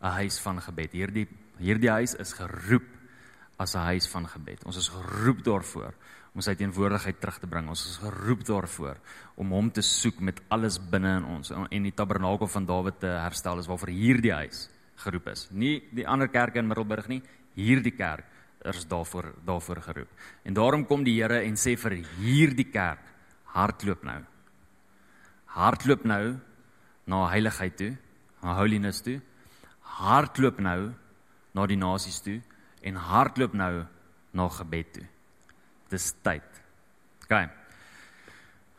'n 0.00 0.14
huis 0.20 0.40
van 0.40 0.60
gebed. 0.60 0.92
Hierdie 0.92 1.28
hierdie 1.60 1.90
huis 1.90 2.14
is 2.14 2.32
geroep 2.32 2.86
as 3.58 3.74
'n 3.74 3.84
huis 3.92 4.08
van 4.08 4.26
gebed. 4.26 4.64
Ons 4.64 4.76
is 4.76 4.88
geroep 4.88 5.44
daarvoor 5.44 5.94
om 6.34 6.40
sy 6.40 6.54
teenwoordigheid 6.54 7.20
terug 7.20 7.38
te 7.38 7.46
bring. 7.46 7.68
Ons 7.68 7.84
is 7.86 7.96
geroep 7.98 8.44
daarvoor 8.44 8.96
om 9.36 9.50
hom 9.50 9.70
te 9.70 9.82
soek 9.82 10.20
met 10.20 10.40
alles 10.48 10.78
binne 10.78 11.16
in 11.16 11.24
ons 11.24 11.50
en 11.50 11.82
die 11.82 11.94
tabernakel 11.94 12.46
van 12.46 12.66
Dawid 12.66 13.00
te 13.00 13.06
herstel 13.06 13.58
is 13.58 13.66
waarvoor 13.66 13.88
hierdie 13.88 14.32
huis 14.32 14.68
geroep 14.96 15.28
is. 15.28 15.48
Nie 15.50 15.82
die 15.92 16.06
ander 16.06 16.28
kerke 16.28 16.58
in 16.58 16.68
Middelburg 16.68 17.08
nie, 17.08 17.22
hierdie 17.54 17.96
kerk 17.96 18.24
is 18.64 18.84
daarvoor 18.86 19.34
daarvoor 19.44 19.80
geroep. 19.82 20.08
En 20.44 20.54
daarom 20.54 20.86
kom 20.86 21.04
die 21.04 21.22
Here 21.22 21.42
en 21.42 21.56
sê 21.56 21.76
vir 21.76 22.02
hierdie 22.20 22.68
kerk, 22.70 23.02
hardloop 23.44 24.04
nou. 24.04 24.20
Hardloop 25.46 26.04
nou 26.04 26.36
na 27.06 27.28
heiligheid 27.32 27.76
toe, 27.76 27.96
na 28.42 28.54
holiness 28.54 29.02
toe. 29.02 29.20
Hardloop 29.98 30.60
nou 30.62 30.92
na 31.54 31.66
die 31.66 31.78
nasies 31.78 32.20
toe 32.24 32.38
en 32.86 32.96
hardloop 32.96 33.54
nou 33.58 33.86
na 34.32 34.48
gebed 34.60 34.92
toe. 34.94 35.06
Dis 35.90 36.12
tyd. 36.22 36.62
OK. 37.24 37.34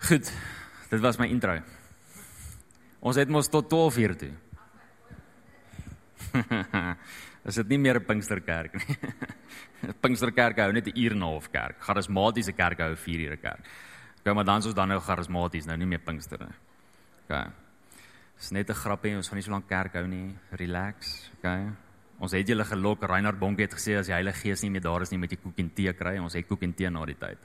Goed. 0.08 0.32
Dit 0.92 1.04
was 1.04 1.20
my 1.20 1.28
intro. 1.32 1.60
Ons 3.02 3.20
het 3.20 3.30
mos 3.32 3.50
tot 3.50 3.70
12 3.70 3.98
uur 3.98 4.16
toe. 4.18 4.32
Is 7.50 7.58
dit 7.58 7.72
nie 7.74 7.80
meer 7.82 7.98
'n 8.00 8.06
Pinksterkerk 8.06 8.76
nie? 8.78 8.98
Pinksterkerk 10.04 10.60
hou 10.62 10.72
net 10.72 10.88
'n 10.88 10.98
uur 10.98 11.12
en 11.12 11.18
'n 11.18 11.28
half 11.28 11.50
kerk. 11.52 11.82
Charismatiese 11.82 12.54
kerk 12.54 12.80
hou 12.80 12.96
4 12.96 13.20
ure 13.20 13.38
kerk. 13.38 13.66
OK, 14.22 14.34
maar 14.34 14.46
dan 14.46 14.60
is 14.60 14.66
ons 14.66 14.76
dan 14.76 14.88
nou 14.88 15.00
charismaties, 15.00 15.66
nou 15.66 15.78
nie 15.78 15.88
meer 15.88 16.00
Pinkster 16.00 16.40
nie. 16.40 16.58
OK. 17.26 17.61
Dis 18.42 18.50
net 18.50 18.70
'n 18.70 18.74
grappie, 18.74 19.16
ons 19.16 19.28
gaan 19.30 19.38
nie 19.38 19.44
so 19.46 19.52
lank 19.52 19.68
kerk 19.70 19.94
hou 19.94 20.08
nie. 20.08 20.36
Relax. 20.58 21.30
OK. 21.38 21.46
Ons 22.20 22.32
het 22.34 22.48
julle 22.48 22.66
gelok. 22.66 23.04
Reinhard 23.04 23.38
Bonke 23.38 23.62
het 23.62 23.74
gesê 23.74 24.00
as 24.00 24.08
die 24.08 24.14
Heilige 24.14 24.42
Gees 24.42 24.64
nie 24.64 24.72
meer 24.72 24.82
daar 24.82 25.02
is 25.02 25.12
nie, 25.12 25.20
moet 25.20 25.32
jy 25.32 25.38
koek 25.38 25.60
en 25.60 25.70
tee 25.70 25.94
kry. 25.94 26.18
Ons 26.18 26.34
het 26.34 26.48
koek 26.48 26.64
en 26.64 26.74
tee 26.74 26.90
na 26.90 27.06
die 27.06 27.18
tyd. 27.18 27.38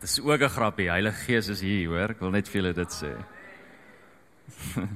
Dis 0.00 0.20
ook 0.20 0.40
'n 0.40 0.48
grappie. 0.48 0.88
Heilige 0.88 1.24
Gees 1.26 1.48
is 1.48 1.60
hier, 1.60 1.88
hoor. 1.88 2.10
Ek 2.10 2.20
wil 2.20 2.30
net 2.30 2.48
vir 2.48 2.62
julle 2.62 2.72
dit 2.72 2.88
sê. 2.88 3.12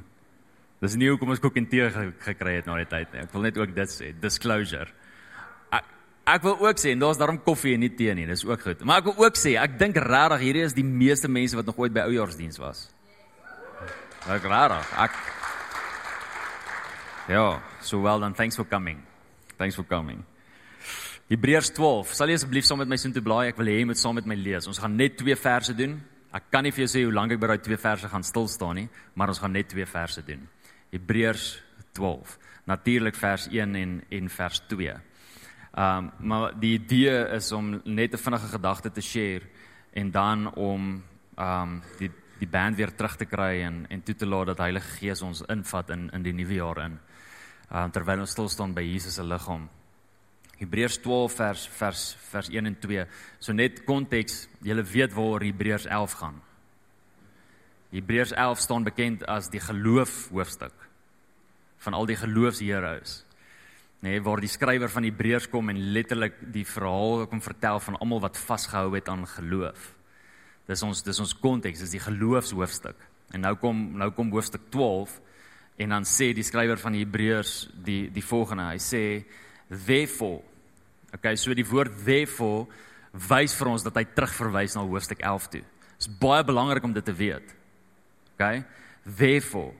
Dis 0.80 0.94
nie 0.94 1.08
hoekom 1.08 1.30
ons 1.30 1.40
koek 1.40 1.56
en 1.56 1.66
tee 1.66 1.90
gekry 2.18 2.54
het 2.54 2.66
na 2.66 2.76
die 2.76 2.86
tyd 2.86 3.12
nie. 3.12 3.20
Ek 3.20 3.32
wil 3.32 3.42
net 3.42 3.58
ook 3.58 3.74
dit 3.74 3.88
sê. 3.88 4.12
Disclosure. 4.20 4.92
Ek, 5.72 5.84
ek 6.26 6.42
wil 6.42 6.60
ook 6.60 6.78
sê 6.78 6.90
en 6.92 7.00
daar's 7.00 7.18
daarom 7.18 7.42
koffie 7.42 7.74
en 7.74 7.80
nie 7.80 7.90
tee 7.90 8.14
nie. 8.14 8.26
Dis 8.26 8.44
ook 8.44 8.60
goed. 8.60 8.84
Maar 8.84 8.98
ek 8.98 9.04
wil 9.04 9.26
ook 9.26 9.34
sê, 9.34 9.58
ek 9.58 9.76
dink 9.78 9.96
regtig 9.96 10.40
hierdie 10.40 10.62
is 10.62 10.72
die 10.72 10.84
meeste 10.84 11.28
mense 11.28 11.56
wat 11.56 11.66
nog 11.66 11.78
ooit 11.78 11.92
by 11.92 12.06
oujaarsdiens 12.06 12.58
was. 12.58 12.93
Ek 14.24 14.44
regtig. 14.48 14.92
Ek 14.96 15.12
Ja, 17.28 17.60
so 17.80 18.00
well 18.00 18.20
done. 18.20 18.34
Thanks 18.34 18.56
for 18.56 18.64
coming. 18.64 19.02
Thanks 19.56 19.74
for 19.76 19.84
coming. 19.84 20.24
Hebreërs 21.28 21.70
12. 21.72 22.12
Sal 22.16 22.28
jy 22.28 22.36
asseblief 22.36 22.64
saam 22.68 22.80
met 22.80 22.88
my 22.88 22.98
soontoe 23.00 23.22
blaai? 23.24 23.48
Ek 23.48 23.60
wil 23.60 23.68
hê 23.72 23.78
jy 23.78 23.86
moet 23.88 24.00
saam 24.00 24.16
met 24.16 24.28
my 24.28 24.36
lees. 24.36 24.68
Ons 24.68 24.80
gaan 24.80 24.96
net 24.96 25.16
twee 25.20 25.36
verse 25.36 25.72
doen. 25.76 25.98
Ek 26.36 26.50
kan 26.52 26.64
nie 26.64 26.72
vir 26.72 26.84
jou 26.84 26.90
sê 26.94 27.04
hoe 27.04 27.12
lank 27.12 27.32
ek 27.36 27.40
by 27.40 27.52
daai 27.52 27.62
twee 27.64 27.80
verse 27.80 28.08
gaan 28.12 28.24
stil 28.24 28.48
staan 28.48 28.80
nie, 28.80 28.86
maar 29.14 29.32
ons 29.32 29.40
gaan 29.40 29.52
net 29.56 29.68
twee 29.72 29.86
verse 29.88 30.24
doen. 30.24 30.42
Hebreërs 30.92 31.46
12. 31.96 32.34
Natuurlik 32.68 33.16
vers 33.20 33.46
1 33.52 33.76
en 33.80 33.94
en 34.08 34.34
vers 34.40 34.60
2. 34.72 34.98
Um 35.84 36.10
maar 36.32 36.52
die 36.60 36.74
idee 36.80 37.16
is 37.36 37.52
om 37.52 37.80
net 37.84 38.12
'n 38.12 38.24
vinnige 38.24 38.52
gedagte 38.56 38.90
te 38.90 39.00
share 39.00 39.44
en 39.92 40.10
dan 40.10 40.54
om 40.54 41.02
um 41.36 41.82
die 41.98 42.10
die 42.44 42.50
band 42.50 42.76
weer 42.76 42.92
terug 42.94 43.16
te 43.16 43.26
kry 43.28 43.64
en 43.64 43.84
en 43.90 44.04
toe 44.04 44.14
te 44.14 44.28
laat 44.28 44.52
dat 44.52 44.62
Heilige 44.64 44.98
Gees 45.00 45.22
ons 45.24 45.42
invat 45.48 45.90
in 45.96 46.10
in 46.12 46.22
die 46.22 46.36
nuwe 46.36 46.60
jaar 46.60 46.84
in 46.84 46.98
uh, 47.70 47.88
terwyl 47.92 48.24
ons 48.24 48.34
stil 48.36 48.48
staan 48.52 48.74
by 48.76 48.84
Jesus 48.84 49.18
se 49.18 49.24
liggaam. 49.24 49.68
Hebreërs 50.60 51.00
12 51.02 51.36
vers 51.40 51.66
vers 51.78 52.02
vers 52.30 52.50
1 52.52 52.70
en 52.70 52.76
2. 52.80 53.06
So 53.42 53.52
net 53.52 53.82
konteks, 53.88 54.44
jy 54.62 54.76
weet 54.92 55.14
waar 55.16 55.42
Hebreërs 55.42 55.86
11 55.86 56.18
gaan. 56.20 56.40
Hebreërs 57.94 58.34
11 58.34 58.62
staan 58.62 58.86
bekend 58.86 59.24
as 59.30 59.50
die 59.50 59.62
geloof 59.62 60.28
hoofstuk 60.30 60.74
van 61.84 61.94
al 61.94 62.06
die 62.08 62.16
geloofsheroes. 62.16 63.24
Nee, 64.04 64.20
waar 64.24 64.40
die 64.40 64.48
skrywer 64.48 64.88
van 64.88 65.04
Hebreërs 65.04 65.50
kom 65.52 65.68
en 65.72 65.80
letterlik 65.92 66.38
die 66.52 66.64
verhaal 66.64 67.26
kom 67.28 67.42
vertel 67.44 67.80
van 67.80 67.98
almal 68.00 68.22
wat 68.24 68.40
vasgehou 68.40 68.94
het 68.94 69.08
aan 69.08 69.26
geloof. 69.28 69.92
Dis 70.68 70.82
ons 70.82 71.02
dis 71.04 71.20
ons 71.20 71.36
konteks, 71.40 71.82
dis 71.84 71.96
die 71.96 72.02
geloofshoofstuk. 72.02 72.96
En 73.34 73.44
nou 73.44 73.54
kom 73.60 73.84
nou 73.98 74.10
kom 74.16 74.30
hoofstuk 74.32 74.70
12 74.72 75.20
En 75.76 75.90
dan 75.90 76.06
sê 76.06 76.30
die 76.34 76.46
skrywer 76.46 76.78
van 76.78 76.94
Hebreërs 76.94 77.54
die 77.84 78.06
die 78.14 78.22
volgende. 78.22 78.68
Hy 78.70 78.78
sê 78.82 79.02
therefore. 79.68 80.42
Okay, 81.14 81.34
so 81.38 81.54
die 81.54 81.66
woord 81.66 81.94
therefore 82.06 82.68
wys 83.14 83.54
vir 83.58 83.70
ons 83.70 83.86
dat 83.86 83.96
hy 83.98 84.04
terugverwys 84.14 84.74
na 84.74 84.84
hoofstuk 84.86 85.22
11 85.22 85.48
toe. 85.50 85.62
Dit 85.64 86.06
is 86.06 86.10
baie 86.20 86.46
belangrik 86.46 86.86
om 86.86 86.94
dit 86.94 87.06
te 87.06 87.14
weet. 87.14 87.54
Okay? 88.34 88.62
Therefore. 89.04 89.74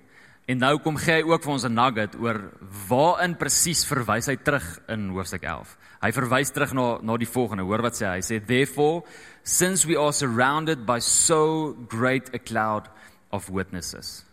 En 0.47 0.59
nou 0.61 0.75
kom 0.85 0.99
gee 1.01 1.23
hy 1.23 1.25
ook 1.25 1.43
vir 1.43 1.53
ons 1.53 1.65
'n 1.65 1.75
nugget 1.75 2.15
oor 2.21 2.53
waarin 2.89 3.37
presies 3.37 3.85
verwys 3.85 4.27
hy 4.27 4.37
terug 4.37 4.79
in 4.89 5.09
hoofstuk 5.09 5.43
11. 5.43 5.77
Hy 6.03 6.13
verwys 6.13 6.51
terug 6.51 6.73
na 6.75 6.99
na 7.03 7.17
die 7.17 7.27
volgende. 7.27 7.65
Hoor 7.65 7.83
wat 7.83 7.97
sê 7.97 8.07
hy? 8.07 8.17
Hy 8.17 8.21
sê 8.21 8.47
therefore 8.47 9.03
since 9.43 9.87
we 9.87 9.97
are 9.97 10.13
surrounded 10.13 10.85
by 10.87 10.99
so 10.99 11.75
great 11.89 12.35
a 12.35 12.39
cloud 12.39 12.89
of 13.31 13.49
witnesses. 13.49 14.25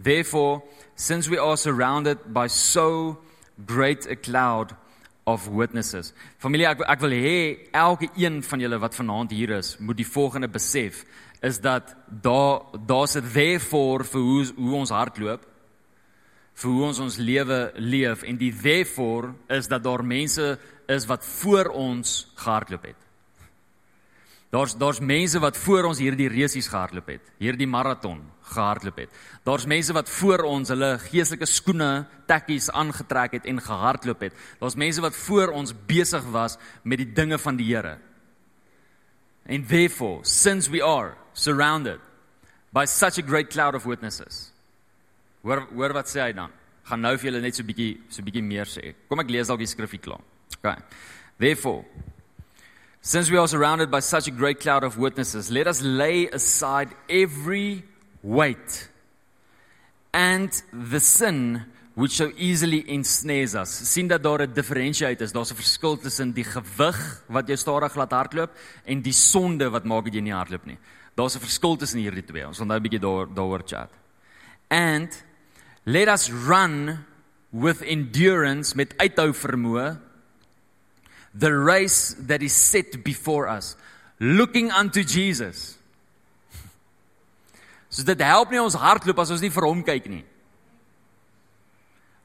Therefore, 0.00 0.62
since 0.96 1.28
we 1.28 1.38
are 1.38 1.56
surrounded 1.56 2.18
by 2.32 2.48
so 2.48 3.18
great 3.66 4.06
a 4.10 4.16
cloud 4.16 4.74
of 5.24 5.48
witnesses. 5.48 6.12
Familie, 6.38 6.66
ek 6.68 6.84
ek 6.86 7.00
wil 7.00 7.16
hê 7.16 7.38
elke 7.72 8.10
een 8.16 8.42
van 8.42 8.60
julle 8.60 8.78
wat 8.78 8.94
vanaand 8.94 9.30
hier 9.30 9.56
is, 9.58 9.76
moet 9.78 9.96
die 9.96 10.08
volgende 10.08 10.48
besef 10.48 11.04
is 11.44 11.60
dat 11.60 11.96
daar 12.08 12.60
daar's 12.86 13.16
'n 13.16 13.30
therefore 13.32 14.04
vir 14.04 14.20
hoe 14.20 14.44
hoe 14.56 14.74
ons 14.74 14.90
hardloop 14.90 15.46
vir 16.54 16.70
hoe 16.70 16.84
ons 16.86 16.98
ons 16.98 17.16
lewe 17.16 17.72
leef 17.74 18.22
en 18.22 18.36
die 18.38 18.52
therefore 18.52 19.34
is 19.48 19.68
dat 19.68 19.82
daar 19.82 20.04
mense 20.04 20.58
is 20.86 21.06
wat 21.06 21.24
voor 21.24 21.72
ons 21.72 22.32
gehardloop 22.34 22.82
het. 22.82 23.03
Daar's 24.54 24.76
daar's 24.78 25.00
mense 25.02 25.40
wat 25.42 25.56
voor 25.58 25.88
ons 25.88 25.98
hierdie 25.98 26.28
resies 26.30 26.68
gehardloop 26.70 27.08
het, 27.10 27.30
hierdie 27.42 27.66
maraton 27.66 28.20
gehardloop 28.52 29.00
het. 29.02 29.16
Daar's 29.42 29.66
mense 29.66 29.92
wat 29.96 30.10
voor 30.10 30.44
ons 30.46 30.70
hulle 30.70 30.92
geestelike 31.08 31.48
skoene, 31.50 32.06
tekkies 32.30 32.70
aangetrek 32.70 33.40
het 33.40 33.48
en 33.50 33.58
gehardloop 33.58 34.22
het. 34.28 34.36
Daar's 34.60 34.78
mense 34.78 35.02
wat 35.02 35.16
voor 35.24 35.50
ons 35.58 35.74
besig 35.88 36.22
was 36.30 36.54
met 36.82 37.02
die 37.02 37.10
dinge 37.16 37.38
van 37.38 37.58
die 37.58 37.66
Here. 37.72 37.98
And 39.48 39.68
therefore, 39.68 40.22
since 40.22 40.70
we 40.70 40.84
are 40.84 41.16
surrounded 41.32 42.00
by 42.72 42.86
such 42.86 43.18
a 43.18 43.26
great 43.26 43.50
cloud 43.50 43.74
of 43.74 43.84
witnesses. 43.84 44.52
Hoor 45.42 45.66
hoor 45.74 45.92
wat 45.98 46.08
sê 46.08 46.28
hy 46.28 46.32
dan? 46.32 46.54
Gaan 46.84 47.02
nou 47.02 47.16
vir 47.18 47.32
julle 47.32 47.42
net 47.42 47.58
so 47.58 47.66
bietjie 47.66 48.04
so 48.08 48.22
bietjie 48.22 48.42
meer 48.42 48.70
sê. 48.70 48.94
Kom 49.08 49.18
ek 49.20 49.34
lees 49.34 49.50
dalk 49.50 49.64
die 49.64 49.68
skrifgie 49.68 50.00
klaar. 50.04 50.22
Okay. 50.60 50.78
Therefore, 51.42 51.82
Since 53.06 53.30
we 53.30 53.36
are 53.36 53.46
surrounded 53.46 53.90
by 53.90 54.00
such 54.00 54.28
a 54.28 54.30
great 54.30 54.60
cloud 54.60 54.82
of 54.82 54.96
witnesses, 54.96 55.50
let 55.50 55.66
us 55.66 55.82
lay 55.82 56.26
aside 56.28 56.88
every 57.06 57.84
weight 58.22 58.88
and 60.14 60.50
the 60.72 61.00
sin 61.00 61.66
which 61.94 62.12
so 62.12 62.32
easily 62.38 62.82
ensnares 62.88 63.54
us. 63.54 63.68
sien 63.68 64.08
dat 64.08 64.22
daar 64.22 64.40
'n 64.40 64.54
diferensiasie 64.54 65.20
is. 65.20 65.32
Daar's 65.32 65.52
'n 65.52 65.54
verskil 65.54 65.98
tussen 65.98 66.32
die 66.32 66.44
gewig 66.44 67.22
wat 67.28 67.46
jou 67.46 67.56
stadig 67.56 67.94
laat 67.94 68.10
hardloop 68.10 68.50
en 68.84 69.02
die 69.02 69.12
sonde 69.12 69.70
wat 69.70 69.84
maak 69.84 70.04
dat 70.04 70.14
jy 70.14 70.20
nie 70.20 70.32
hardloop 70.32 70.64
nie. 70.64 70.78
Daar's 71.14 71.36
'n 71.36 71.40
verskil 71.40 71.76
tussen 71.76 72.00
hierdie 72.00 72.24
twee. 72.24 72.46
Ons 72.46 72.58
gaan 72.58 72.68
nou 72.68 72.78
'n 72.78 72.82
bietjie 72.82 73.00
daar 73.00 73.26
daaroor 73.34 73.62
chat. 73.66 73.90
And 74.70 75.24
let 75.84 76.08
us 76.08 76.30
run 76.30 77.04
with 77.50 77.82
endurance 77.82 78.74
met 78.74 78.96
uithou 78.96 79.34
vermoë 79.34 80.00
the 81.34 81.52
race 81.52 82.14
that 82.26 82.42
is 82.42 82.52
set 82.52 83.02
before 83.02 83.48
us, 83.48 83.76
looking 84.20 84.70
unto 84.70 85.02
Jesus. 85.02 85.76
So 87.90 88.02
dit 88.02 88.20
help 88.22 88.50
nie 88.50 88.62
ons 88.62 88.78
hardloop 88.78 89.18
as 89.22 89.30
ons 89.34 89.42
nie 89.42 89.52
vir 89.54 89.66
hom 89.66 89.82
kyk 89.86 90.06
nie. 90.10 90.24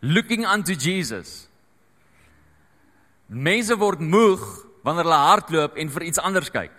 Looking 0.01 0.45
unto 0.45 0.73
Jesus. 0.73 1.47
Mense 3.29 3.75
word 3.77 4.01
moeg 4.01 4.41
wanneer 4.85 5.05
hulle 5.05 5.19
hardloop 5.25 5.77
en 5.77 5.91
vir 5.93 6.05
iets 6.07 6.21
anders 6.21 6.49
kyk. 6.53 6.73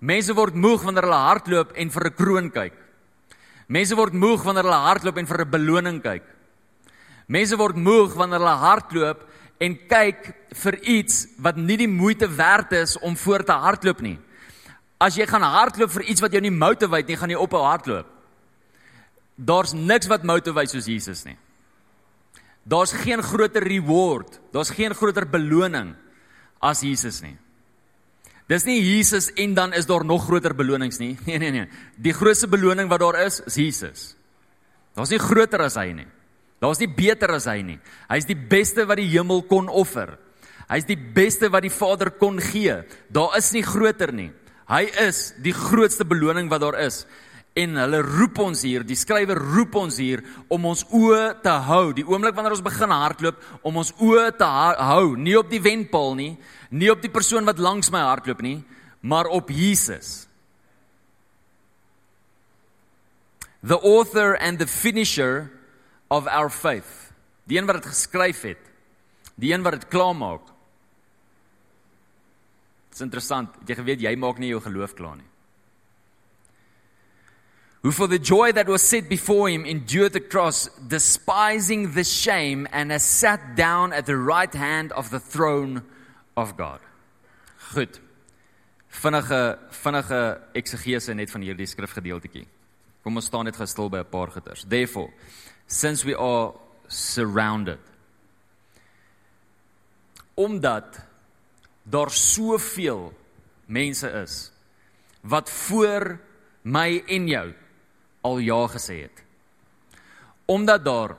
Mense 0.00 0.34
word 0.34 0.56
moeg 0.58 0.82
wanneer 0.82 1.06
hulle 1.06 1.20
hardloop 1.26 1.76
en 1.76 1.90
vir 1.90 2.06
'n 2.06 2.16
kroon 2.16 2.50
kyk. 2.50 2.74
Mense 3.68 3.94
word 3.94 4.14
moeg 4.14 4.42
wanneer 4.42 4.64
hulle 4.64 4.86
hardloop 4.86 5.18
en 5.18 5.26
vir 5.26 5.40
'n 5.40 5.50
beloning 5.50 6.00
kyk. 6.02 6.24
Mense 7.28 7.56
word 7.56 7.76
moeg 7.76 8.14
wanneer 8.14 8.38
hulle 8.38 8.58
hardloop 8.58 9.22
en 9.58 9.76
kyk 9.88 10.28
vir 10.62 10.76
iets 10.82 11.24
wat 11.42 11.56
nie 11.56 11.78
die 11.80 11.90
moeite 11.90 12.28
werd 12.28 12.72
is 12.76 12.96
om 12.98 13.16
voor 13.16 13.44
te 13.44 13.56
hardloop 13.56 14.02
nie. 14.04 14.18
As 15.00 15.16
jy 15.16 15.26
gaan 15.28 15.44
hardloop 15.44 15.92
vir 15.92 16.06
iets 16.12 16.24
wat 16.24 16.32
jou 16.32 16.40
nie 16.44 16.52
motiveer 16.52 17.04
nie, 17.08 17.16
gaan 17.16 17.32
jy 17.32 17.40
ophou 17.40 17.62
hardloop. 17.64 18.08
Daar's 19.36 19.74
niks 19.76 20.08
wat 20.08 20.24
motiveer 20.24 20.68
soos 20.68 20.88
Jesus 20.88 21.24
nie. 21.28 21.36
Daar's 22.66 22.92
geen 22.92 23.22
groter 23.22 23.62
reward, 23.62 24.40
daar's 24.52 24.72
geen 24.74 24.94
groter 24.96 25.28
beloning 25.28 25.94
as 26.60 26.82
Jesus 26.82 27.20
nie. 27.22 27.36
Dis 28.50 28.64
nie 28.66 28.78
Jesus 28.78 29.28
en 29.34 29.54
dan 29.54 29.72
is 29.74 29.86
daar 29.86 30.04
nog 30.06 30.24
groter 30.24 30.54
belonings 30.54 30.98
nie. 30.98 31.16
Nee 31.26 31.38
nee 31.38 31.50
nee. 31.50 31.68
Die 31.96 32.14
grootste 32.14 32.48
beloning 32.48 32.88
wat 32.88 33.00
daar 33.00 33.20
is, 33.26 33.40
is 33.46 33.54
Jesus. 33.54 34.16
Daar's 34.94 35.10
nie 35.10 35.20
groter 35.20 35.62
as 35.66 35.76
hy 35.76 35.92
nie. 35.92 36.06
Daar's 36.62 36.80
nie 36.80 36.88
beter 36.88 37.34
as 37.36 37.48
hy 37.50 37.60
nie. 37.64 37.78
Hy's 38.08 38.28
die 38.28 38.38
beste 38.38 38.86
wat 38.88 39.00
die 39.00 39.10
hemel 39.12 39.42
kon 39.48 39.68
offer. 39.68 40.16
Hy's 40.70 40.88
die 40.88 40.98
beste 40.98 41.50
wat 41.52 41.66
die 41.66 41.72
Vader 41.74 42.10
kon 42.18 42.40
gee. 42.42 42.80
Daar 43.12 43.36
is 43.38 43.52
nie 43.54 43.64
groter 43.66 44.12
nie. 44.14 44.30
Hy 44.66 44.82
is 45.04 45.30
die 45.44 45.54
grootste 45.54 46.06
beloning 46.08 46.48
wat 46.50 46.64
daar 46.64 46.78
is. 46.82 47.04
En 47.56 47.78
hulle 47.80 48.02
roep 48.04 48.40
ons 48.44 48.60
hier, 48.66 48.82
die 48.84 48.98
skrywer 48.98 49.38
roep 49.54 49.78
ons 49.80 49.96
hier 50.02 50.20
om 50.52 50.66
ons 50.68 50.82
oë 50.92 51.38
te 51.44 51.54
hou. 51.68 51.94
Die 51.96 52.04
oomblik 52.04 52.36
wanneer 52.36 52.56
ons 52.56 52.64
begin 52.64 52.92
hardloop, 52.92 53.38
om 53.64 53.78
ons 53.80 53.94
oë 54.02 54.26
te 54.36 54.48
hou, 54.48 55.14
nie 55.16 55.36
op 55.38 55.48
die 55.48 55.62
wenpaal 55.64 56.16
nie, 56.18 56.32
nie 56.68 56.90
op 56.92 57.00
die 57.00 57.12
persoon 57.12 57.48
wat 57.48 57.62
langs 57.62 57.88
my 57.94 58.02
hardloop 58.04 58.42
nie, 58.44 58.58
maar 59.00 59.30
op 59.32 59.48
Jesus. 59.54 60.26
The 63.64 63.78
author 63.80 64.36
and 64.36 64.60
the 64.60 64.68
finisher 64.68 65.48
of 66.08 66.26
our 66.26 66.50
faith. 66.50 67.12
Die 67.44 67.58
een 67.58 67.66
wat 67.66 67.82
dit 67.82 67.86
geskryf 67.86 68.42
het. 68.42 68.62
Die 69.34 69.52
een 69.52 69.62
wat 69.62 69.72
dit 69.72 69.88
klaarmaak. 69.88 70.44
Dit 72.88 72.98
is 72.98 73.00
interessant. 73.00 73.54
Jy 73.66 73.74
geweet 73.74 74.00
jy 74.00 74.14
maak 74.16 74.38
nie 74.38 74.50
jou 74.54 74.60
geloof 74.64 74.94
klaar 74.94 75.16
nie. 75.16 75.30
Who 77.86 77.92
for 77.92 78.08
the 78.08 78.18
joy 78.18 78.52
that 78.52 78.66
was 78.66 78.82
set 78.82 79.08
before 79.08 79.48
him 79.48 79.64
endured 79.64 80.12
the 80.12 80.20
cross, 80.20 80.68
despising 80.88 81.92
the 81.92 82.02
shame, 82.02 82.66
and 82.72 82.90
has 82.90 83.04
sat 83.04 83.54
down 83.54 83.92
at 83.92 84.06
the 84.06 84.16
right 84.16 84.52
hand 84.52 84.90
of 84.92 85.10
the 85.10 85.20
throne 85.20 85.84
of 86.36 86.56
God. 86.56 86.80
Goed. 87.74 88.00
Vinnige 88.88 89.58
vinnige 89.70 90.20
eksegese 90.56 91.14
net 91.14 91.30
van 91.30 91.44
hierdie 91.46 91.68
skrifgedeeltjie. 91.68 92.46
Kom 93.04 93.20
ons 93.20 93.28
staan 93.30 93.46
net 93.46 93.56
gestil 93.56 93.90
by 93.92 94.02
'n 94.02 94.10
paar 94.10 94.34
goeters. 94.34 94.64
Therefore, 94.66 95.12
since 95.66 96.04
we 96.04 96.16
are 96.16 96.52
surrounded 96.86 97.78
omdat 100.36 100.98
daar 101.82 102.10
soveel 102.10 103.12
mense 103.64 104.08
is 104.08 104.52
wat 105.20 105.50
voor 105.50 106.18
my 106.62 107.02
en 107.06 107.28
jou 107.28 107.52
al 108.20 108.38
ja 108.38 108.66
gesê 108.68 109.06
het. 109.06 109.22
Omdat 110.44 110.84
daar 110.84 111.16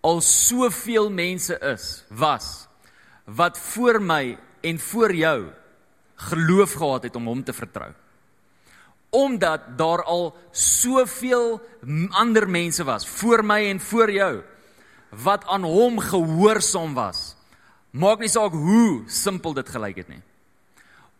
al 0.00 0.20
soveel 0.20 1.10
mense 1.10 1.58
is 1.58 2.04
was 2.08 2.66
wat 3.24 3.58
voor 3.58 4.02
my 4.02 4.38
en 4.60 4.78
voor 4.78 5.14
jou 5.14 5.50
geloof 6.14 6.72
gehad 6.72 7.02
het 7.02 7.16
om 7.16 7.26
hom 7.26 7.44
te 7.44 7.52
vertrou. 7.52 7.92
Omdat 9.10 9.60
daar 9.76 10.02
al 10.04 10.36
soveel 10.50 11.60
ander 12.10 12.48
mense 12.50 12.84
was 12.84 13.08
voor 13.08 13.44
my 13.44 13.66
en 13.70 13.80
voor 13.80 14.10
jou 14.10 14.42
wat 15.10 15.44
aan 15.46 15.62
hom 15.62 15.98
gehoorsaam 15.98 16.94
was. 16.94 17.34
Maak 17.90 18.22
nie 18.22 18.30
saak 18.30 18.54
hoe 18.54 19.02
simpel 19.10 19.54
dit 19.54 19.68
gelyk 19.68 19.96
het 19.96 20.08
nie. 20.08 20.22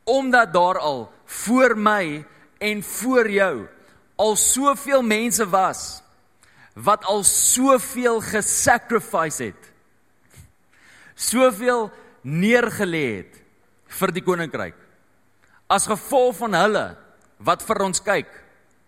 Omdat 0.05 0.53
daar 0.53 0.79
al 0.79 1.13
voor 1.25 1.75
my 1.79 2.25
en 2.59 2.83
voor 2.83 3.31
jou 3.31 3.67
al 4.21 4.37
soveel 4.37 5.03
mense 5.03 5.49
was 5.49 6.03
wat 6.75 7.05
al 7.05 7.25
soveel 7.25 8.21
gesacrifice 8.21 9.43
het. 9.51 9.73
Soveel 11.15 11.91
neergelê 12.23 13.05
het 13.17 13.41
vir 13.99 14.13
die 14.15 14.23
koninkryk. 14.25 14.77
As 15.67 15.89
gevolg 15.91 16.37
van 16.39 16.55
hulle 16.55 16.85
wat 17.45 17.65
vir 17.67 17.83
ons 17.85 18.03
kyk, 18.05 18.31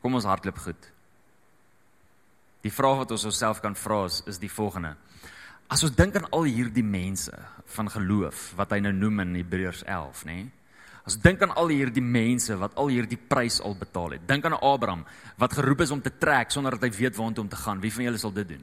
kom 0.03 0.19
ons 0.19 0.29
hardloop 0.29 0.59
goed. 0.65 0.89
Die 2.63 2.73
vraag 2.73 3.03
wat 3.03 3.15
ons 3.17 3.27
osself 3.27 3.61
kan 3.63 3.75
vra 3.75 4.05
is, 4.07 4.21
is 4.31 4.39
die 4.39 4.51
volgende. 4.53 4.95
As 5.73 5.83
ons 5.83 5.95
dink 5.97 6.17
aan 6.19 6.29
al 6.37 6.47
hierdie 6.47 6.85
mense 6.85 7.33
van 7.75 7.89
geloof 7.91 8.51
wat 8.59 8.75
hy 8.75 8.83
nou 8.85 8.93
noem 8.95 9.25
in 9.25 9.39
Hebreërs 9.41 9.87
11, 9.87 10.27
nê? 10.29 10.37
Nee? 10.43 10.51
As 11.03 11.17
dink 11.19 11.41
aan 11.43 11.51
al 11.59 11.73
hierdie 11.73 12.05
mense 12.05 12.55
wat 12.61 12.77
al 12.79 12.93
hierdie 12.93 13.19
prys 13.19 13.59
al 13.65 13.75
betaal 13.75 14.15
het. 14.15 14.27
Dink 14.29 14.45
aan 14.47 14.55
Abraham 14.55 15.03
wat 15.41 15.57
geroep 15.59 15.83
is 15.83 15.91
om 15.91 16.03
te 16.03 16.13
trek 16.15 16.55
sonder 16.55 16.77
dat 16.77 16.87
hy 16.87 16.93
weet 16.95 17.19
waartoe 17.19 17.43
om 17.43 17.51
te 17.51 17.59
gaan. 17.59 17.81
Wie 17.83 17.91
van 17.91 18.07
julle 18.07 18.21
sal 18.23 18.35
dit 18.37 18.53
doen? 18.55 18.63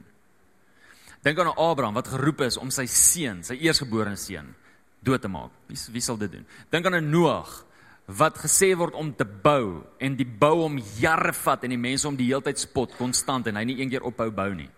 Dink 1.20 1.42
aan 1.42 1.52
Abraham 1.52 1.98
wat 1.98 2.08
geroep 2.08 2.46
is 2.46 2.56
om 2.56 2.70
sy 2.72 2.86
seun, 2.88 3.42
sy 3.44 3.58
eersgeborene 3.60 4.16
seun, 4.16 4.54
dood 5.04 5.20
te 5.20 5.28
maak. 5.28 5.52
Wie 5.68 5.76
wie 5.92 6.04
sal 6.04 6.16
dit 6.16 6.32
doen? 6.32 6.46
Dink 6.72 6.88
aan 6.88 7.10
Noag 7.10 7.58
wat 8.16 8.38
gesê 8.42 8.72
word 8.74 8.96
om 8.98 9.12
te 9.14 9.24
bou 9.24 9.84
en 10.02 10.16
die 10.18 10.26
bou 10.26 10.64
om 10.64 10.78
jare 10.98 11.32
vat 11.36 11.64
en 11.64 11.74
die 11.74 11.80
mense 11.80 12.08
om 12.08 12.16
die 12.18 12.26
hele 12.30 12.42
tyd 12.42 12.58
spot 12.58 12.96
konstant 12.98 13.46
en 13.46 13.58
hy 13.60 13.64
nie 13.68 13.78
eendag 13.82 14.06
ophou 14.08 14.30
bou 14.34 14.48
nie. 14.54 14.70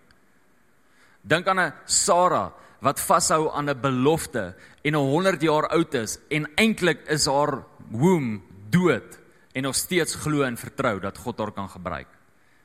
Dink 1.23 1.47
aan 1.47 1.59
'n 1.59 1.73
Sara 1.85 2.51
wat 2.81 2.99
vashou 2.99 3.49
aan 3.49 3.69
'n 3.69 3.81
belofte 3.81 4.55
en 4.83 4.95
'n 4.95 5.09
100 5.09 5.41
jaar 5.41 5.67
oud 5.67 5.93
is 5.93 6.19
en 6.29 6.47
eintlik 6.55 7.07
is 7.07 7.25
haar 7.25 7.63
womb 7.91 8.43
dood 8.69 9.19
en 9.53 9.63
nog 9.63 9.75
steeds 9.75 10.15
glo 10.15 10.43
en 10.43 10.57
vertrou 10.57 10.99
dat 10.99 11.17
God 11.17 11.37
haar 11.37 11.51
kan 11.51 11.69
gebruik 11.69 12.07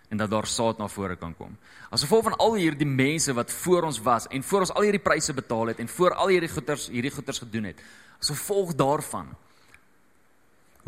en 0.08 0.16
dat 0.16 0.30
daar 0.30 0.46
saad 0.46 0.78
na 0.78 0.88
vore 0.88 1.16
kan 1.16 1.34
kom. 1.36 1.56
As 1.90 2.00
gevolg 2.00 2.24
van 2.24 2.36
al 2.36 2.54
hierdie 2.54 2.86
mense 2.86 3.32
wat 3.32 3.52
voor 3.52 3.82
ons 3.82 4.00
was 4.00 4.26
en 4.26 4.42
voor 4.42 4.60
ons 4.60 4.72
al 4.72 4.82
hierdie 4.82 5.02
pryse 5.02 5.34
betaal 5.34 5.66
het 5.66 5.78
en 5.78 5.88
voor 5.88 6.14
al 6.14 6.28
hierdie 6.28 6.48
goeders 6.48 6.88
hierdie 6.88 7.10
goeders 7.10 7.38
gedoen 7.38 7.64
het. 7.64 7.80
As 8.20 8.28
gevolg 8.28 8.74
daarvan 8.74 9.36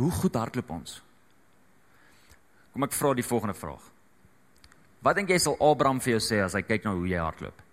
hoe 0.00 0.10
goed 0.10 0.36
hardloop 0.38 0.70
ons? 0.74 0.98
Kom 2.72 2.86
ek 2.86 2.94
vra 2.94 3.14
die 3.18 3.26
volgende 3.26 3.56
vraag. 3.58 3.82
Wat 5.04 5.16
dink 5.16 5.32
jy 5.32 5.38
sal 5.40 5.58
Abraham 5.64 6.00
vir 6.02 6.16
jou 6.16 6.22
sê 6.24 6.42
as 6.44 6.54
hy 6.58 6.62
kyk 6.66 6.86
na 6.86 6.94
hoe 6.96 7.08
jy 7.08 7.20
hardloop? 7.20 7.66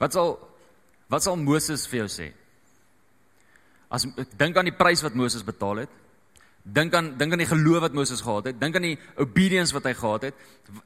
Wat 0.00 0.16
sal 0.16 0.36
wat 1.10 1.24
sal 1.24 1.38
Moses 1.38 1.86
vir 1.90 2.04
jou 2.04 2.10
sê? 2.10 2.28
As 3.90 4.06
ek 4.06 4.36
dink 4.38 4.58
aan 4.58 4.68
die 4.70 4.76
prys 4.76 5.02
wat 5.02 5.16
Moses 5.18 5.42
betaal 5.46 5.84
het, 5.84 6.00
Dink 6.60 6.92
aan 6.94 7.14
dink 7.16 7.32
aan 7.32 7.40
die 7.40 7.48
geloof 7.48 7.80
wat 7.80 7.94
Moses 7.96 8.20
gehad 8.20 8.44
het. 8.44 8.60
Dink 8.60 8.76
aan 8.76 8.84
die 8.84 8.98
obedience 9.16 9.72
wat 9.72 9.86
hy 9.88 9.94
gehad 9.96 10.26
het. 10.28 10.34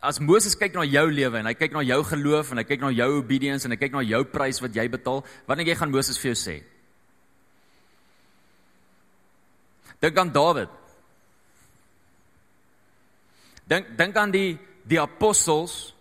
As 0.01 0.21
Moses 0.23 0.55
kyk 0.55 0.77
na 0.77 0.85
jou 0.87 1.09
lewe 1.11 1.41
en 1.41 1.49
hy 1.51 1.55
kyk 1.59 1.75
na 1.75 1.83
jou 1.83 1.99
geloof 2.07 2.53
en 2.53 2.63
hy 2.63 2.65
kyk 2.69 2.85
na 2.85 2.93
jou 2.95 3.09
obedience 3.19 3.67
en 3.67 3.75
hy 3.75 3.79
kyk 3.81 3.97
na 3.97 4.05
jou 4.07 4.23
prys 4.31 4.63
wat 4.63 4.77
jy 4.77 4.87
betaal, 4.89 5.25
wat 5.49 5.59
dink 5.59 5.73
jy 5.73 5.77
gaan 5.81 5.91
Moses 5.91 6.21
vir 6.23 6.31
jou 6.31 6.39
sê? 6.39 6.57
Dink 10.05 10.19
aan 10.21 10.33
Dawid. 10.33 10.69
Dink 13.65 13.95
dink 13.97 14.17
aan 14.21 14.33
die 14.35 14.59
die 14.85 15.01
apostels 15.01 15.95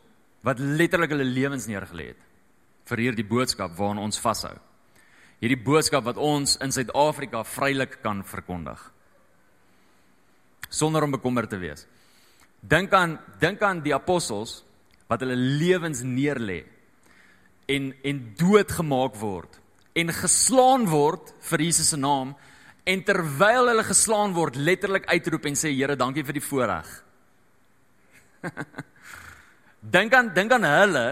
wat 0.44 0.60
letterlik 0.60 1.14
hulle 1.16 1.24
lewens 1.24 1.70
neergelê 1.72 2.10
het 2.12 2.24
vir 2.92 3.00
hierdie 3.06 3.24
boodskap 3.24 3.78
waaraan 3.78 4.02
ons 4.04 4.20
vashou. 4.20 4.58
Hierdie 5.40 5.62
boodskap 5.64 6.04
wat 6.04 6.20
ons 6.20 6.58
in 6.60 6.76
Suid-Afrika 6.76 7.46
vrylik 7.48 8.02
kan 8.04 8.26
verkondig 8.28 8.82
sonder 10.74 11.06
om 11.06 11.14
bekommerd 11.14 11.52
te 11.54 11.60
wees. 11.62 11.86
Dink 12.60 12.94
aan 12.98 13.20
dink 13.40 13.62
aan 13.62 13.84
die 13.86 13.96
apostels 13.96 14.64
wat 15.08 15.24
hulle 15.24 15.38
lewens 15.38 16.02
neerlê 16.04 16.64
en 17.72 17.94
en 18.04 18.24
doodgemaak 18.40 19.16
word 19.22 19.62
en 19.96 20.12
geslaan 20.18 20.90
word 20.92 21.32
vir 21.52 21.70
Jesus 21.70 21.94
se 21.94 22.00
naam 22.00 22.34
en 22.84 23.04
terwyl 23.08 23.70
hulle 23.72 23.86
geslaan 23.88 24.34
word 24.36 24.58
letterlik 24.60 25.08
uitroep 25.08 25.46
en 25.48 25.56
sê 25.60 25.72
Here 25.72 25.96
dankie 25.96 26.24
vir 26.24 26.38
die 26.40 26.44
voorreg. 26.44 26.90
dink 29.96 30.14
aan 30.14 30.34
dink 30.36 30.52
aan 30.52 30.68
hulle 30.68 31.06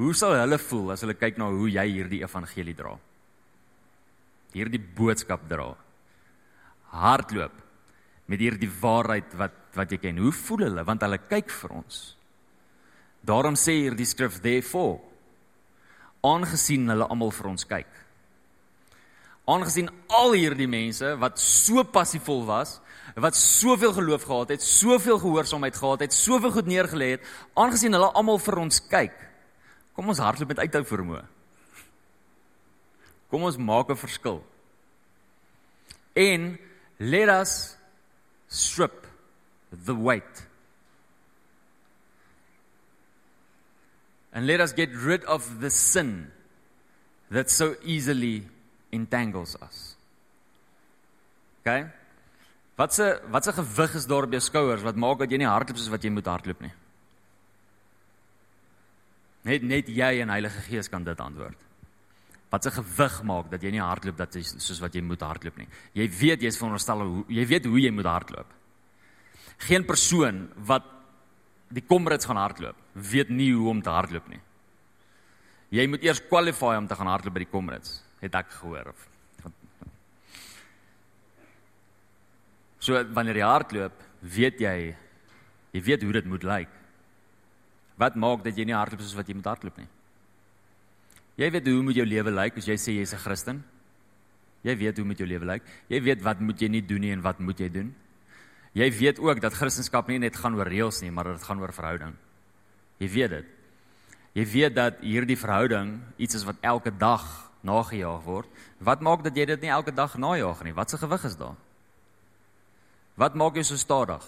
hoe 0.00 0.14
sou 0.16 0.32
hulle 0.32 0.58
voel 0.58 0.94
as 0.94 1.04
hulle 1.04 1.16
kyk 1.18 1.36
na 1.40 1.50
hoe 1.52 1.68
jy 1.68 1.86
hierdie 1.90 2.22
evangelie 2.24 2.76
dra? 2.76 2.94
Hierdie 4.56 4.80
boodskap 4.80 5.44
dra. 5.48 5.68
Hardloop 6.96 7.60
met 8.30 8.40
hierdie 8.40 8.70
waarheid 8.80 9.36
wat 9.38 9.58
wat 9.76 9.92
jy 9.92 10.00
ken. 10.02 10.18
Hoe 10.18 10.32
voel 10.34 10.66
hulle 10.66 10.86
want 10.86 11.04
hulle 11.04 11.20
kyk 11.28 11.52
vir 11.60 11.76
ons. 11.82 12.00
Daarom 13.20 13.56
sê 13.58 13.76
hierdie 13.84 14.08
skrif 14.08 14.40
therefore 14.42 14.98
aangesien 16.26 16.88
hulle 16.90 17.06
almal 17.08 17.32
vir 17.32 17.48
ons 17.52 17.66
kyk. 17.68 17.90
Aangesien 19.50 19.88
al 20.14 20.36
hierdie 20.36 20.68
mense 20.70 21.16
wat 21.18 21.40
so 21.42 21.82
passievol 21.82 22.44
was, 22.48 22.76
wat 23.20 23.36
soveel 23.36 23.92
geloof 23.96 24.26
gehad 24.28 24.54
het, 24.54 24.62
soveel 24.62 25.18
gehoorsaamheid 25.18 25.76
gehad 25.76 26.04
het, 26.04 26.14
soveel 26.14 26.52
goed 26.54 26.68
neergelê 26.70 27.14
het, 27.16 27.26
aangesien 27.58 27.96
hulle 27.96 28.12
almal 28.14 28.38
vir 28.38 28.60
ons 28.62 28.80
kyk. 28.90 29.16
Kom 29.96 30.12
ons 30.12 30.22
hardloop 30.22 30.52
met 30.52 30.62
uithou 30.62 30.84
vermoë. 30.86 31.24
Kom 33.30 33.46
ons 33.46 33.58
maak 33.58 33.90
'n 33.90 33.96
verskil. 33.96 34.42
En 36.14 36.58
let 36.98 37.28
us 37.28 37.76
strip 38.48 39.06
the 39.70 39.94
weight. 39.94 40.46
And 44.32 44.46
let 44.46 44.60
us 44.60 44.72
get 44.72 44.90
rid 44.94 45.24
of 45.24 45.60
the 45.60 45.70
sin 45.70 46.32
that 47.30 47.50
so 47.50 47.74
easily 47.82 48.48
entangles 48.90 49.56
us. 49.62 49.80
Okay? 51.60 51.86
Wat 52.80 52.94
se 52.94 53.08
wat 53.30 53.44
se 53.44 53.52
gewig 53.52 53.94
is 53.94 54.06
daar 54.08 54.24
op 54.24 54.32
jou 54.32 54.40
skouers 54.40 54.84
wat 54.86 54.96
maak 54.96 55.18
dat 55.20 55.32
jy 55.32 55.42
nie 55.42 55.48
hardloop 55.50 55.78
soos 55.78 55.92
wat 55.92 56.04
jy 56.04 56.12
moet 56.14 56.28
hardloop 56.30 56.62
nie? 56.64 56.72
Net 59.48 59.64
net 59.64 59.88
jy 59.88 60.12
en 60.22 60.32
Heilige 60.32 60.62
Gees 60.68 60.88
kan 60.88 61.04
dit 61.04 61.20
antwoord. 61.20 61.58
Wat 62.50 62.64
se 62.64 62.72
gewig 62.74 63.20
maak 63.28 63.50
dat 63.52 63.62
jy 63.62 63.74
nie 63.74 63.84
hardloop 63.84 64.16
dat 64.18 64.34
jy 64.34 64.42
soos 64.48 64.80
wat 64.80 64.96
jy 64.96 65.02
moet 65.04 65.20
hardloop 65.22 65.60
nie? 65.60 65.68
Jy 65.94 66.08
weet 66.20 66.46
jy's 66.46 66.58
veronderstel 66.58 67.04
hoe 67.04 67.24
jy 67.28 67.46
weet 67.52 67.68
hoe 67.68 67.80
jy 67.80 67.92
moet 67.94 68.08
hardloop. 68.08 68.56
Geen 69.68 69.84
persoon 69.84 70.46
wat 70.66 70.88
die 71.70 71.84
Comrades 71.86 72.26
gaan 72.26 72.40
hardloop, 72.40 72.76
weet 72.94 73.28
nie 73.30 73.52
hoe 73.52 73.68
om 73.70 73.82
te 73.82 73.92
hardloop 73.92 74.28
nie. 74.32 74.40
Jy 75.70 75.84
moet 75.86 76.02
eers 76.02 76.22
kwalify 76.26 76.74
om 76.80 76.88
te 76.90 76.96
gaan 76.98 77.06
hardloop 77.12 77.36
by 77.36 77.44
die 77.44 77.52
Comrades, 77.52 78.00
het 78.20 78.34
ek 78.34 78.50
gehoor 78.60 78.92
So 82.80 82.96
wanneer 83.12 83.36
jy 83.42 83.46
hardloop, 83.46 83.96
weet 84.24 84.60
jy 84.60 84.76
jy 85.70 85.80
weet 85.86 86.02
hoe 86.02 86.12
dit 86.16 86.26
moet 86.26 86.42
lyk. 86.42 86.70
Wat 88.00 88.16
maak 88.16 88.42
dat 88.42 88.56
jy 88.56 88.64
nie 88.64 88.74
hardloop 88.74 89.02
soos 89.04 89.14
wat 89.14 89.28
jy 89.28 89.36
moet 89.36 89.46
hardloop 89.46 89.76
nie? 89.78 89.88
Jy 91.38 91.50
weet 91.52 91.68
hoe 91.68 91.82
moet 91.84 92.00
jou 92.00 92.06
lewe 92.08 92.32
lyk 92.32 92.56
as 92.58 92.66
jy 92.66 92.76
sê 92.80 92.96
jy's 92.96 93.12
'n 93.14 93.22
Christen? 93.22 93.64
Jy 94.64 94.76
weet 94.76 94.96
hoe 94.96 95.06
moet 95.06 95.18
jou 95.18 95.28
lewe 95.28 95.44
lyk? 95.44 95.62
Jy 95.88 96.00
weet 96.00 96.22
wat 96.22 96.40
moet 96.40 96.60
jy 96.60 96.68
nie 96.68 96.82
doen 96.82 97.00
nie 97.00 97.12
en 97.12 97.22
wat 97.22 97.38
moet 97.38 97.60
jy 97.60 97.68
doen? 97.68 97.94
Jy 98.72 98.90
weet 98.90 99.18
ook 99.18 99.40
dat 99.40 99.54
Christendom 99.54 100.04
nie 100.08 100.18
net 100.18 100.36
gaan 100.36 100.54
oor 100.54 100.66
reëls 100.66 101.02
nie, 101.02 101.10
maar 101.10 101.24
dit 101.24 101.42
gaan 101.42 101.60
oor 101.60 101.72
verhouding. 101.72 102.14
Jy 102.98 103.08
weet 103.08 103.30
dit. 103.30 103.46
Jy 104.34 104.44
weet 104.46 104.74
dat 104.74 105.00
hierdie 105.00 105.36
verhouding 105.36 106.00
iets 106.16 106.34
is 106.34 106.44
wat 106.44 106.56
elke 106.62 106.90
dag 106.90 107.49
nagejaag 107.66 108.22
word. 108.24 108.48
Wat 108.78 109.00
maak 109.00 109.24
dat 109.24 109.36
jy 109.36 109.46
dit 109.52 109.60
nie 109.60 109.72
elke 109.72 109.92
dag 109.94 110.16
najaag 110.16 110.62
nie? 110.64 110.74
Wat 110.76 110.90
se 110.90 110.98
gewig 110.98 111.24
is 111.24 111.36
daar? 111.36 111.56
Wat 113.20 113.34
maak 113.34 113.58
jou 113.58 113.64
so 113.64 113.76
stadig? 113.76 114.24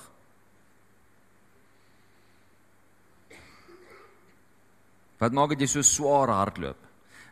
Wat 5.22 5.32
maak 5.32 5.54
dit 5.54 5.64
jy 5.64 5.70
so 5.70 5.86
swaar 5.86 6.32
hardloop? 6.34 6.78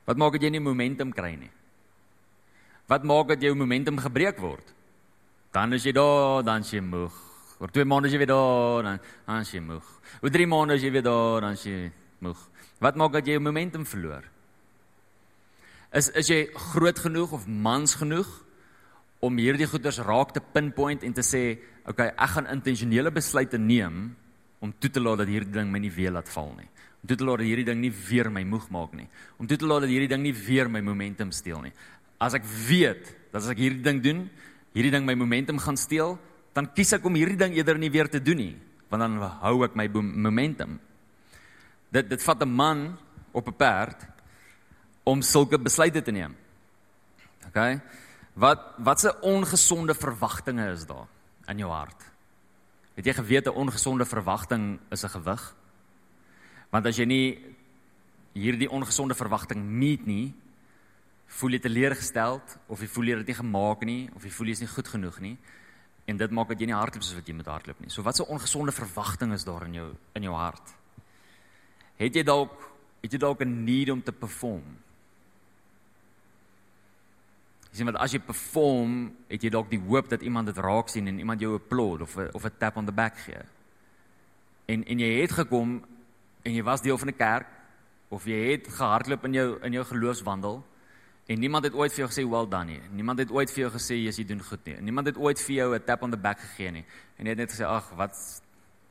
Wat 0.07 0.17
maak 0.17 0.37
dit 0.39 0.47
jy 0.47 0.55
nie 0.55 0.63
momentum 0.63 1.13
kry 1.13 1.35
nie? 1.37 1.51
Wat 2.91 3.05
maak 3.07 3.29
dat 3.35 3.43
jou 3.43 3.55
momentum 3.55 3.99
gebreek 4.03 4.39
word? 4.43 4.67
Dan 5.55 5.75
is 5.75 5.85
jy 5.85 5.93
daar, 5.93 6.43
dan 6.47 6.63
is 6.63 6.71
jy 6.71 6.81
moeg. 6.83 7.15
Oor 7.61 7.69
2 7.69 7.85
maande 7.85 8.09
is 8.09 8.15
jy 8.15 8.23
weer 8.23 8.31
daar, 8.31 8.83
dan 8.87 9.01
dan 9.27 9.43
is 9.45 9.51
jy 9.53 9.61
moeg. 9.61 9.87
Oor 10.23 10.33
3 10.33 10.47
maande 10.49 10.75
is 10.79 10.83
jy 10.83 10.91
weer 10.95 11.05
daar, 11.05 11.41
dan 11.45 11.59
is 11.59 11.65
jy 11.67 11.91
moeg. 12.25 12.45
Wat 12.81 12.97
maak 12.97 13.13
dat 13.13 13.27
jy 13.27 13.37
jou 13.37 13.43
momentum 13.43 13.85
verloor? 13.85 14.25
Is 15.93 16.09
is 16.15 16.29
jy 16.31 16.47
groot 16.55 16.99
genoeg 16.99 17.33
of 17.33 17.47
mans 17.47 17.97
genoeg 17.99 18.29
om 19.21 19.37
hierdie 19.37 19.67
goeders 19.67 19.99
raak 19.99 20.33
te 20.33 20.41
pinpoint 20.41 21.03
en 21.03 21.13
te 21.13 21.23
sê, 21.23 21.59
"Oké, 21.83 21.91
okay, 21.91 22.09
ek 22.09 22.31
gaan 22.31 22.47
intentionele 22.47 23.11
besluite 23.11 23.59
neem 23.59 24.17
om 24.61 24.73
toe 24.79 24.91
te 24.91 25.01
laat 25.01 25.19
dat 25.19 25.31
hierdie 25.31 25.53
ding 25.53 25.71
my 25.73 25.79
nie 25.79 25.93
weer 25.93 26.13
laat 26.13 26.29
val 26.29 26.53
nie. 26.57 26.69
Om 27.01 27.09
toe 27.09 27.17
te 27.17 27.25
laat 27.25 27.39
dat 27.39 27.49
hierdie 27.49 27.65
ding 27.65 27.81
nie 27.81 27.93
weer 27.93 28.31
my 28.31 28.43
moeg 28.45 28.69
maak 28.71 28.93
nie. 28.93 29.09
Om 29.41 29.49
toe 29.49 29.57
te 29.57 29.67
laat 29.67 29.81
dat 29.81 29.93
hierdie 29.93 30.09
ding 30.09 30.23
nie 30.23 30.35
weer 30.37 30.69
my 30.69 30.83
momentum 30.85 31.33
steel 31.33 31.63
nie. 31.65 31.73
As 32.21 32.37
ek 32.37 32.45
weet 32.69 33.17
dat 33.33 33.43
as 33.43 33.49
ek 33.49 33.63
hierdie 33.63 33.83
ding 33.83 34.03
doen, 34.05 34.31
hierdie 34.77 34.93
ding 34.93 35.07
my 35.07 35.15
momentum 35.15 35.59
gaan 35.59 35.77
steel, 35.81 36.19
dan 36.53 36.69
kies 36.75 36.93
ek 36.93 37.05
om 37.09 37.17
hierdie 37.17 37.39
ding 37.41 37.57
eerder 37.57 37.79
nie 37.79 37.91
weer 37.91 38.11
te 38.11 38.21
doen 38.21 38.37
nie, 38.37 38.57
want 38.91 39.01
dan 39.01 39.17
hou 39.41 39.65
ek 39.65 39.77
my 39.79 39.87
momentum. 39.89 40.79
Dit 41.91 42.11
dit 42.11 42.23
vat 42.23 42.43
'n 42.43 42.49
man 42.49 42.99
op 43.33 43.49
'n 43.49 43.57
perd 43.57 44.07
om 45.11 45.23
sulke 45.27 45.59
besluite 45.59 46.03
te 46.07 46.15
neem. 46.15 46.37
OK? 47.49 47.59
Wat 48.39 48.67
watse 48.79 49.15
ongesonde 49.27 49.95
verwagtinge 49.95 50.71
is 50.73 50.87
daar 50.87 51.09
in 51.51 51.59
jou 51.59 51.71
hart? 51.71 52.05
Het 52.95 53.11
jy 53.11 53.15
geweet 53.15 53.47
'n 53.47 53.59
ongesonde 53.63 54.05
verwagting 54.05 54.79
is 54.91 55.05
'n 55.05 55.15
gewig? 55.17 55.55
Want 56.71 56.87
as 56.87 56.97
jy 56.97 57.05
nie 57.05 57.57
hierdie 58.35 58.71
ongesonde 58.71 59.15
verwagting 59.15 59.63
meet 59.65 60.07
nie, 60.07 60.35
voel 61.27 61.51
jy 61.51 61.59
teleurgesteld 61.59 62.59
of 62.67 62.81
jy 62.81 62.87
voel 62.87 63.05
jy 63.05 63.17
het 63.17 63.27
dit 63.27 63.33
nie 63.35 63.43
gemaak 63.43 63.85
nie 63.87 64.11
of 64.15 64.25
jy 64.25 64.31
voel 64.31 64.47
jy 64.47 64.53
is 64.53 64.61
nie 64.61 64.75
goed 64.75 64.89
genoeg 64.89 65.21
nie 65.21 65.37
en 66.07 66.17
dit 66.17 66.31
maak 66.31 66.49
dat 66.49 66.61
jy 66.61 66.67
nie 66.67 66.75
hardloop 66.75 67.03
soos 67.03 67.15
wat 67.15 67.29
jy 67.29 67.35
moet 67.35 67.47
hardloop 67.47 67.81
nie. 67.81 67.91
So 67.91 68.03
watse 68.03 68.27
ongesonde 68.27 68.73
verwagting 68.73 69.33
is 69.33 69.45
daar 69.45 69.67
in 69.67 69.75
jou 69.75 69.95
in 70.15 70.23
jou 70.23 70.35
hart? 70.35 70.75
Het 71.97 72.15
jy 72.15 72.23
dalk 72.23 72.71
het 73.03 73.13
jy 73.13 73.19
dalk 73.19 73.41
'n 73.41 73.65
need 73.65 73.91
om 73.91 74.03
te 74.03 74.13
perform? 74.13 74.77
Jy 77.71 77.77
sien 77.77 77.87
wat 77.87 78.01
as 78.03 78.13
jy 78.13 78.19
perform, 78.19 78.97
het 79.31 79.43
jy 79.43 79.51
dalk 79.51 79.71
die 79.71 79.79
hoop 79.79 80.09
dat 80.11 80.23
iemand 80.27 80.51
dit 80.51 80.59
raak 80.59 80.89
sien 80.91 81.07
en 81.07 81.19
iemand 81.19 81.41
jou 81.41 81.53
'n 81.53 81.61
applaud 81.63 82.01
of 82.03 82.17
'n 82.17 82.31
of 82.35 82.45
'n 82.45 82.59
tap 82.59 82.77
on 82.77 82.87
the 82.87 82.93
back 82.93 83.17
gee. 83.19 83.43
En 84.67 84.85
en 84.85 84.99
jy 84.99 85.21
het 85.21 85.33
gekom 85.33 85.85
en 86.43 86.53
jy 86.55 86.63
was 86.63 86.83
deel 86.83 86.99
van 86.99 87.09
'n 87.09 87.17
kerk 87.17 87.47
of 88.09 88.25
jy 88.25 88.51
het 88.53 88.69
gehardloop 88.69 89.25
in 89.25 89.33
jou 89.33 89.59
in 89.63 89.73
jou 89.73 89.85
geloofswandel 89.85 90.65
en 91.27 91.39
niemand 91.39 91.65
het 91.65 91.75
ooit 91.75 91.93
vir 91.93 92.07
jou 92.07 92.09
gesê 92.09 92.29
well 92.29 92.49
done 92.49 92.65
nie. 92.65 92.81
Niemand 92.91 93.19
het 93.19 93.31
ooit 93.31 93.51
vir 93.51 93.61
jou 93.61 93.71
gesê 93.71 93.95
jy 93.95 94.25
doen 94.25 94.43
goed 94.43 94.65
nie. 94.65 94.81
Niemand 94.81 95.07
het 95.07 95.17
ooit 95.17 95.41
vir 95.41 95.55
jou 95.55 95.75
'n 95.75 95.85
tap 95.85 96.03
on 96.03 96.11
the 96.11 96.17
back 96.17 96.41
gegee 96.41 96.71
nie. 96.71 96.85
En 97.17 97.25
jy 97.25 97.31
het 97.31 97.39
net 97.39 97.53
gesê 97.53 97.65
ag, 97.65 97.91
wat 97.97 98.43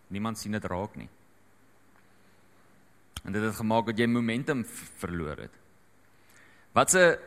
niemand 0.08 0.38
sien 0.38 0.52
dit 0.52 0.64
raak 0.64 0.96
nie. 0.96 1.10
En 3.24 3.34
dit 3.34 3.44
het 3.44 3.56
gemaak 3.56 3.86
dat 3.86 3.98
jy 3.98 4.06
momentum 4.06 4.66
verloor 4.98 5.38
het. 5.38 5.52
Wat 6.72 6.94
'n 6.94 7.18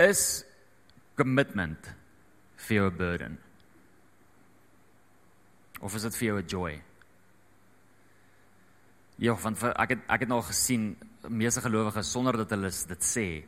is 0.00 0.44
commitment 1.14 1.92
vir 2.56 2.76
jou 2.76 2.90
'n 2.90 2.96
burden? 2.96 3.38
Of 5.80 5.94
is 5.94 6.02
dit 6.02 6.16
vir 6.16 6.26
jou 6.26 6.38
'n 6.38 6.46
joy? 6.46 6.82
Ja, 9.18 9.34
want 9.34 9.62
ek 9.62 9.88
het 9.88 9.98
ek 10.08 10.20
het 10.20 10.28
nou 10.28 10.42
gesien 10.42 10.96
meeste 11.28 11.60
gelowiges 11.60 12.10
sonder 12.10 12.36
dat 12.36 12.50
hulle 12.50 12.70
dit 12.70 13.02
sê. 13.04 13.44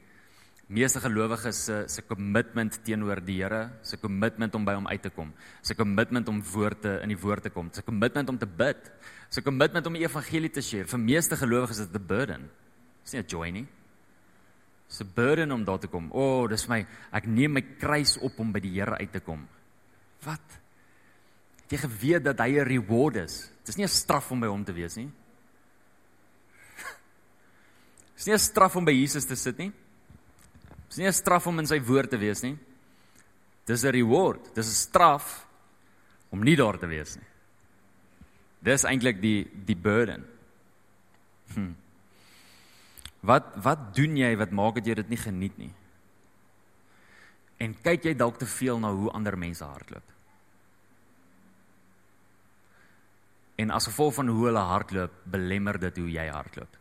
Meeste 0.69 1.01
gelowiges 1.01 1.65
se 1.65 1.85
se 1.89 2.03
commitment 2.03 2.85
teenoor 2.85 3.21
die 3.21 3.43
Here, 3.43 3.71
se 3.83 3.97
commitment 3.97 4.55
om 4.55 4.65
by 4.65 4.75
hom 4.75 4.87
uit 4.87 5.03
te 5.03 5.11
kom, 5.11 5.33
se 5.63 5.75
commitment 5.75 6.29
om 6.29 6.43
woorde 6.43 7.01
in 7.03 7.09
die 7.09 7.19
woord 7.19 7.43
te 7.43 7.51
kom, 7.51 7.69
se 7.73 7.83
commitment 7.83 8.29
om 8.29 8.39
te 8.39 8.47
bid, 8.47 8.93
se 9.29 9.43
commitment 9.43 9.87
om 9.87 9.93
die 9.93 10.05
evangelie 10.05 10.51
te 10.51 10.61
share. 10.61 10.85
Vir 10.85 10.99
meeste 10.99 11.37
gelowiges 11.37 11.79
is 11.79 11.87
dit 11.87 12.01
'n 12.01 12.07
burden. 12.07 12.51
Dis 13.03 13.13
nie 13.13 13.23
'n 13.23 13.27
joy 13.27 13.51
nie. 13.51 13.67
Dis 14.93 15.01
'n 15.01 15.13
burden 15.15 15.53
om 15.53 15.65
daar 15.65 15.79
te 15.79 15.89
kom. 15.89 16.11
O, 16.13 16.21
oh, 16.21 16.49
dis 16.49 16.67
my 16.69 16.87
ek 17.11 17.27
neem 17.27 17.53
my 17.53 17.63
kruis 17.79 18.19
op 18.19 18.39
om 18.39 18.53
by 18.53 18.61
die 18.61 18.75
Here 18.77 18.99
uit 18.99 19.13
te 19.13 19.21
kom. 19.21 19.49
Wat? 20.21 20.61
Het 21.63 21.71
jy 21.71 21.79
geweet 21.79 22.25
dat 22.25 22.39
hy 22.39 22.61
'n 22.61 22.69
reward 22.69 23.17
is? 23.17 23.51
Dis 23.65 23.77
nie 23.77 23.85
'n 23.85 23.89
straf 23.89 24.31
om 24.31 24.41
by 24.41 24.47
hom 24.47 24.65
te 24.65 24.73
wees 24.73 24.97
nie. 24.97 25.11
Dis 28.17 28.27
nie 28.27 28.35
'n 28.35 28.39
straf 28.39 28.77
om 28.77 28.85
by 28.85 28.93
Jesus 28.93 29.25
te 29.25 29.35
sit 29.35 29.57
nie. 29.57 29.73
Dis 30.89 30.99
nie 30.99 31.07
'n 31.07 31.13
straf 31.13 31.47
om 31.47 31.59
in 31.59 31.67
sy 31.67 31.81
woord 31.81 32.11
te 32.11 32.19
wees 32.19 32.43
nie. 32.43 32.59
Dis 33.65 33.85
'n 33.85 33.93
reward. 33.93 34.55
Dis 34.55 34.69
'n 34.69 34.89
straf 34.89 35.47
om 36.31 36.43
nie 36.43 36.57
daar 36.57 36.79
te 36.79 36.87
wees 36.87 37.17
nie. 37.17 37.27
Dis 38.61 38.85
eintlik 38.85 39.23
die 39.23 39.49
die 39.65 39.77
burden. 39.77 40.25
Hm. 41.55 41.82
Wat 43.23 43.55
wat 43.63 43.93
doen 43.95 44.17
jy 44.19 44.33
wat 44.39 44.51
maak 44.51 44.81
dat 44.81 44.89
jy 44.91 44.97
dit 44.99 45.13
nie 45.13 45.21
geniet 45.21 45.59
nie? 45.61 45.71
En 47.63 47.77
kyk 47.85 48.09
jy 48.09 48.15
dalk 48.19 48.41
te 48.41 48.49
veel 48.51 48.81
na 48.83 48.91
hoe 48.91 49.13
ander 49.15 49.37
mense 49.39 49.65
hardloop? 49.65 50.09
En 53.63 53.71
as 53.71 53.87
gevolg 53.87 54.17
van 54.17 54.33
hoe 54.33 54.47
hulle 54.49 54.65
hardloop, 54.67 55.15
belemmer 55.31 55.79
dit 55.79 56.01
hoe 56.03 56.11
jy 56.11 56.27
hardloop. 56.33 56.79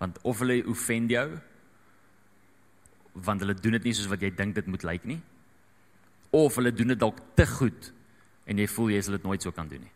Want 0.00 0.18
of 0.22 0.40
hulle 0.40 0.62
offend 0.70 1.10
jou, 1.12 1.26
want 3.12 3.42
hulle 3.44 3.56
doen 3.58 3.76
dit 3.76 3.90
nie 3.90 3.94
soos 3.98 4.08
wat 4.08 4.22
jy 4.24 4.30
dink 4.32 4.56
dit 4.56 4.66
moet 4.70 4.86
lyk 4.86 5.04
nie, 5.10 5.20
of 6.32 6.56
hulle 6.56 6.72
doen 6.72 6.94
dit 6.94 7.00
dalk 7.00 7.20
te 7.36 7.44
goed 7.48 7.92
en 8.48 8.60
jy 8.60 8.68
voel 8.70 8.94
jy 8.94 9.00
sal 9.04 9.18
dit 9.18 9.26
nooit 9.26 9.44
so 9.44 9.52
kan 9.52 9.68
doen 9.68 9.82
nie. 9.84 9.94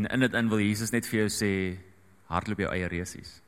En 0.00 0.08
in 0.12 0.26
dit 0.26 0.34
in 0.34 0.50
wil 0.50 0.64
Jesus 0.64 0.90
net 0.92 1.06
vir 1.08 1.22
jou 1.24 1.28
sê 1.32 1.52
hardloop 2.30 2.64
jou 2.64 2.70
eie 2.72 2.88
resies. 2.90 3.40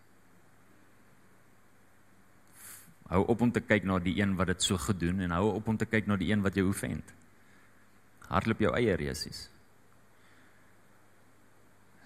Hou 3.08 3.22
op 3.32 3.40
om 3.40 3.52
te 3.52 3.62
kyk 3.64 3.86
na 3.88 3.96
die 4.02 4.18
een 4.20 4.34
wat 4.36 4.50
dit 4.52 4.62
so 4.62 4.76
goed 4.78 5.00
doen 5.00 5.22
en 5.24 5.32
hou 5.32 5.54
op 5.54 5.68
om 5.68 5.78
te 5.80 5.88
kyk 5.88 6.06
na 6.06 6.18
die 6.20 6.28
een 6.32 6.42
wat 6.44 6.58
jou 6.58 6.66
oefend. 6.68 7.14
Hardloop 8.28 8.60
jou 8.60 8.74
eie 8.76 8.96
resies. 9.00 9.46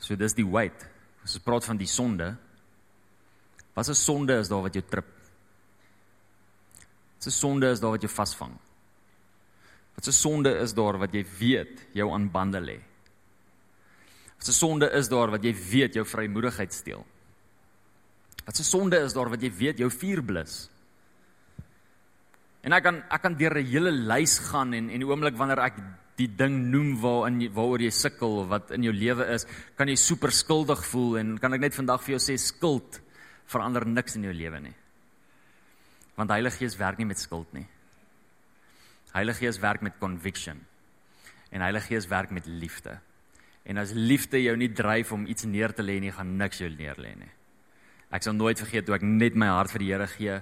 So 0.02 0.16
dis 0.18 0.34
die 0.38 0.46
weight. 0.46 0.86
As 1.22 1.36
ons 1.36 1.44
praat 1.44 1.66
van 1.66 1.78
die 1.78 1.90
sonde, 1.90 2.36
wat 3.74 3.88
'n 3.88 3.94
sonde 3.94 4.38
is 4.38 4.48
daar 4.48 4.62
wat 4.62 4.74
jou 4.74 4.84
trip? 4.84 5.06
Wat 7.16 7.26
'n 7.26 7.30
sonde 7.30 7.70
is 7.70 7.80
daar 7.80 7.90
wat 7.90 8.02
jou 8.02 8.12
vasvang? 8.12 8.54
Wat 9.94 10.06
'n 10.06 10.12
sonde 10.12 10.58
is 10.58 10.72
daar 10.74 10.98
wat 10.98 11.12
jy 11.12 11.24
weet 11.38 11.86
jou 11.92 12.12
aan 12.12 12.30
bande 12.30 12.60
lê? 12.60 12.91
Wat 14.42 14.50
'n 14.50 14.58
sonde 14.58 14.90
is 14.90 15.08
daar 15.08 15.30
wat 15.30 15.44
jy 15.44 15.54
weet 15.54 15.94
jou 15.94 16.04
vrymoedigheid 16.04 16.72
steel? 16.74 17.06
Wat 18.44 18.58
'n 18.58 18.64
sonde 18.64 18.98
is 18.98 19.12
daar 19.12 19.30
wat 19.30 19.40
jy 19.40 19.52
weet 19.54 19.78
jou 19.78 19.90
vuur 19.90 20.22
blus? 20.22 20.68
En 22.62 22.72
ek 22.72 22.82
kan 22.82 22.96
ek 23.08 23.22
kan 23.22 23.36
deur 23.36 23.54
'n 23.54 23.66
hele 23.66 23.90
lys 23.90 24.38
gaan 24.38 24.74
en 24.74 24.90
en 24.90 25.04
oomblik 25.04 25.36
wanneer 25.36 25.58
ek 25.58 25.74
die 26.16 26.26
ding 26.26 26.70
noem 26.70 27.00
waarin 27.00 27.52
waaroor 27.52 27.80
jy 27.80 27.90
sukkel 27.90 28.38
of 28.38 28.48
wat 28.48 28.70
in 28.70 28.82
jou 28.82 28.92
lewe 28.92 29.26
is, 29.26 29.46
kan 29.76 29.88
jy 29.88 29.94
super 29.94 30.32
skuldig 30.32 30.84
voel 30.86 31.18
en 31.18 31.38
kan 31.38 31.52
ek 31.52 31.60
net 31.60 31.74
vandag 31.74 32.02
vir 32.02 32.18
jou 32.18 32.18
sê 32.18 32.36
skuld 32.36 33.00
verander 33.46 33.86
niks 33.86 34.16
in 34.16 34.24
jou 34.24 34.32
lewe 34.32 34.60
nie. 34.60 34.74
Want 36.16 36.30
Heilige 36.30 36.56
Gees 36.56 36.76
werk 36.76 36.98
nie 36.98 37.06
met 37.06 37.18
skuld 37.18 37.52
nie. 37.52 37.66
Heilige 39.12 39.38
Gees 39.38 39.58
werk 39.60 39.82
met 39.82 39.98
conviction. 40.00 40.66
En 41.50 41.60
Heilige 41.60 41.86
Gees 41.86 42.08
werk 42.08 42.30
met 42.30 42.46
liefde. 42.46 42.98
En 43.64 43.78
as 43.78 43.92
liefde 43.94 44.40
jou 44.42 44.56
nie 44.58 44.72
dryf 44.74 45.12
om 45.12 45.26
iets 45.26 45.46
neer 45.46 45.74
te 45.74 45.82
lê 45.82 46.00
nie, 46.02 46.12
gaan 46.12 46.36
niks 46.36 46.58
jou 46.62 46.70
neer 46.70 46.98
lê 46.98 47.14
nie. 47.18 47.30
Ek 48.12 48.26
sal 48.26 48.36
nooit 48.36 48.60
vergeet 48.60 48.84
toe 48.84 48.96
ek 48.98 49.06
net 49.06 49.38
my 49.38 49.48
hart 49.48 49.72
vir 49.72 49.84
die 49.84 49.92
Here 49.92 50.08
gee 50.10 50.36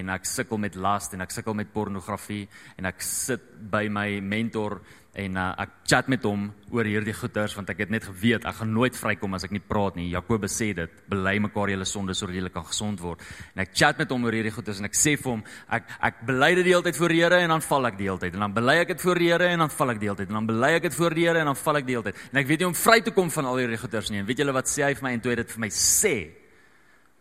en 0.00 0.12
ek 0.14 0.24
sukkel 0.28 0.60
met 0.62 0.76
las 0.78 1.10
en 1.12 1.20
ek 1.24 1.34
sukkel 1.34 1.56
met 1.58 1.72
pornografie 1.74 2.46
en 2.78 2.88
ek 2.88 3.02
sit 3.04 3.42
by 3.72 3.88
my 3.92 4.06
mentor 4.24 4.78
en 5.18 5.36
uh, 5.36 5.48
ek 5.58 5.72
chat 5.90 6.08
met 6.08 6.22
hom 6.24 6.46
oor 6.70 6.86
hierdie 6.86 7.14
goeters 7.18 7.56
want 7.58 7.72
ek 7.72 7.82
het 7.82 7.90
net 7.90 8.06
geweet 8.06 8.46
ek 8.46 8.60
gaan 8.60 8.70
nooit 8.72 8.94
vrykom 8.94 9.34
as 9.34 9.44
ek 9.44 9.52
nie 9.56 9.62
praat 9.62 9.98
nie. 9.98 10.06
Jakobus 10.14 10.54
sê 10.54 10.70
dit, 10.76 11.00
bely 11.10 11.34
mekaar 11.42 11.72
julle 11.74 11.88
sondes 11.88 12.22
sodat 12.22 12.38
julle 12.38 12.52
kan 12.54 12.64
gesond 12.68 13.02
word. 13.02 13.24
En 13.56 13.64
ek 13.64 13.74
chat 13.74 13.98
met 13.98 14.14
hom 14.14 14.24
oor 14.24 14.38
hierdie 14.38 14.54
goeters 14.54 14.78
en 14.80 14.86
ek 14.86 14.96
sê 14.96 15.16
vir 15.18 15.32
hom 15.32 15.42
ek 15.76 15.90
ek 16.12 16.22
bely 16.30 16.52
dit 16.60 16.68
die 16.70 16.74
hele 16.76 16.86
tyd 16.86 17.00
voor 17.00 17.16
die 17.16 17.20
Here 17.20 17.40
en 17.44 17.56
dan 17.56 17.64
val 17.66 17.90
ek 17.90 17.98
die 17.98 18.06
hele 18.08 18.22
tyd 18.22 18.38
en 18.38 18.46
dan 18.46 18.54
bely 18.60 18.76
ek 18.84 18.94
dit 18.94 19.02
voor 19.04 19.20
die 19.20 19.32
Here 19.32 19.48
en 19.50 19.64
dan 19.66 19.74
val 19.74 19.92
ek 19.92 20.00
die 20.00 20.08
hele 20.08 20.20
tyd 20.22 20.30
en 20.30 20.38
dan 20.38 20.50
bely 20.54 20.70
ek 20.78 20.86
dit 20.86 21.00
voor 21.00 21.18
die 21.18 21.26
Here 21.26 21.42
en 21.42 21.50
dan 21.50 21.58
val 21.64 21.80
ek 21.82 21.90
die 21.90 21.98
hele 21.98 22.06
tyd. 22.06 22.22
En 22.30 22.44
ek 22.44 22.52
weet 22.52 22.62
nie 22.62 22.70
om 22.70 22.78
vry 22.86 23.00
te 23.04 23.16
kom 23.16 23.34
van 23.34 23.50
al 23.50 23.60
hierdie 23.64 23.82
goeters 23.82 24.14
nie. 24.14 24.22
En 24.22 24.30
weet 24.30 24.44
julle 24.44 24.54
wat 24.54 24.70
sê 24.70 24.86
hy 24.86 24.94
vir 24.94 25.08
my 25.08 25.16
en 25.18 25.26
toe 25.26 25.34
hy 25.34 25.42
dit 25.42 25.58
vir 25.58 25.66
my 25.66 25.72
sê 25.74 26.14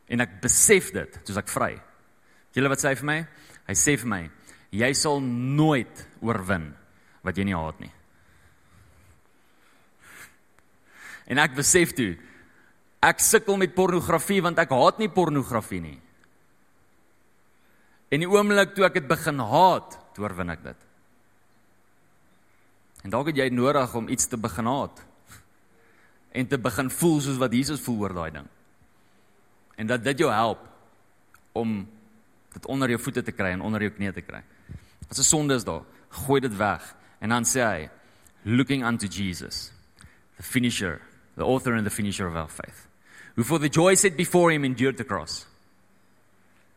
en 0.09 0.25
ek 0.25 0.39
besef 0.43 0.91
dit, 0.95 1.19
soos 1.25 1.37
ek 1.39 1.51
vry. 1.51 1.73
Julle 2.55 2.71
wat 2.71 2.81
sê 2.81 2.95
vir 2.97 3.07
my? 3.09 3.19
Hy 3.69 3.75
sê 3.77 3.95
vir 4.01 4.09
my, 4.09 4.23
jy 4.73 4.89
sal 4.97 5.21
nooit 5.21 6.05
oorwin 6.25 6.71
wat 7.25 7.37
jy 7.37 7.45
nie 7.45 7.57
haat 7.57 7.79
nie. 7.83 7.91
En 11.29 11.41
ek 11.41 11.53
besef 11.59 11.93
toe 11.97 12.15
ek 13.05 13.21
sukkel 13.23 13.55
met 13.61 13.75
pornografie 13.77 14.41
want 14.43 14.59
ek 14.59 14.73
haat 14.75 14.97
nie 14.99 15.11
pornografie 15.13 15.81
nie. 15.83 15.97
En 18.09 18.23
die 18.23 18.29
oomblik 18.29 18.73
toe 18.73 18.87
ek 18.87 18.97
dit 18.97 19.07
begin 19.07 19.39
haat, 19.45 19.93
toe 20.15 20.25
oorwin 20.25 20.55
ek 20.55 20.63
dit. 20.65 20.87
En 23.05 23.13
dalk 23.13 23.29
het 23.29 23.43
jy 23.43 23.47
nodig 23.53 23.93
om 23.95 24.09
iets 24.11 24.27
te 24.27 24.39
begin 24.41 24.67
haat 24.67 25.05
en 26.29 26.45
te 26.49 26.59
begin 26.61 26.89
voel 26.93 27.21
soos 27.25 27.39
wat 27.41 27.53
Jesus 27.55 27.81
voel 27.81 28.03
oor 28.03 28.13
daai 28.17 28.31
ding. 28.35 28.49
En 29.79 29.87
dat 29.87 30.03
dit 30.03 30.25
jou 30.25 30.31
help 30.31 30.59
om 31.55 31.87
dit 32.53 32.65
onder 32.65 32.91
jou 32.91 32.99
voete 32.99 33.23
te 33.23 33.31
kry 33.31 33.53
en 33.55 33.63
onder 33.63 33.85
jou 33.87 33.93
knie 33.95 34.11
te 34.13 34.25
kry. 34.25 34.41
As 35.09 35.19
'n 35.19 35.23
sonde 35.23 35.55
is 35.55 35.63
daar, 35.63 35.83
gooi 36.09 36.41
dit 36.41 36.55
weg 36.57 36.95
en 37.21 37.29
dan 37.29 37.43
sê 37.43 37.61
hy 37.63 37.89
looking 38.43 38.83
unto 38.83 39.07
Jesus, 39.07 39.71
the 40.37 40.43
finisher, 40.43 41.01
the 41.35 41.43
author 41.43 41.73
and 41.73 41.85
the 41.85 41.91
finisher 41.91 42.27
of 42.27 42.35
our 42.35 42.49
faith. 42.49 42.87
Who 43.35 43.43
for 43.43 43.59
the 43.59 43.69
joy 43.69 43.95
set 43.95 44.17
before 44.17 44.51
him 44.51 44.63
endured 44.63 44.97
the 44.97 45.03
cross, 45.03 45.45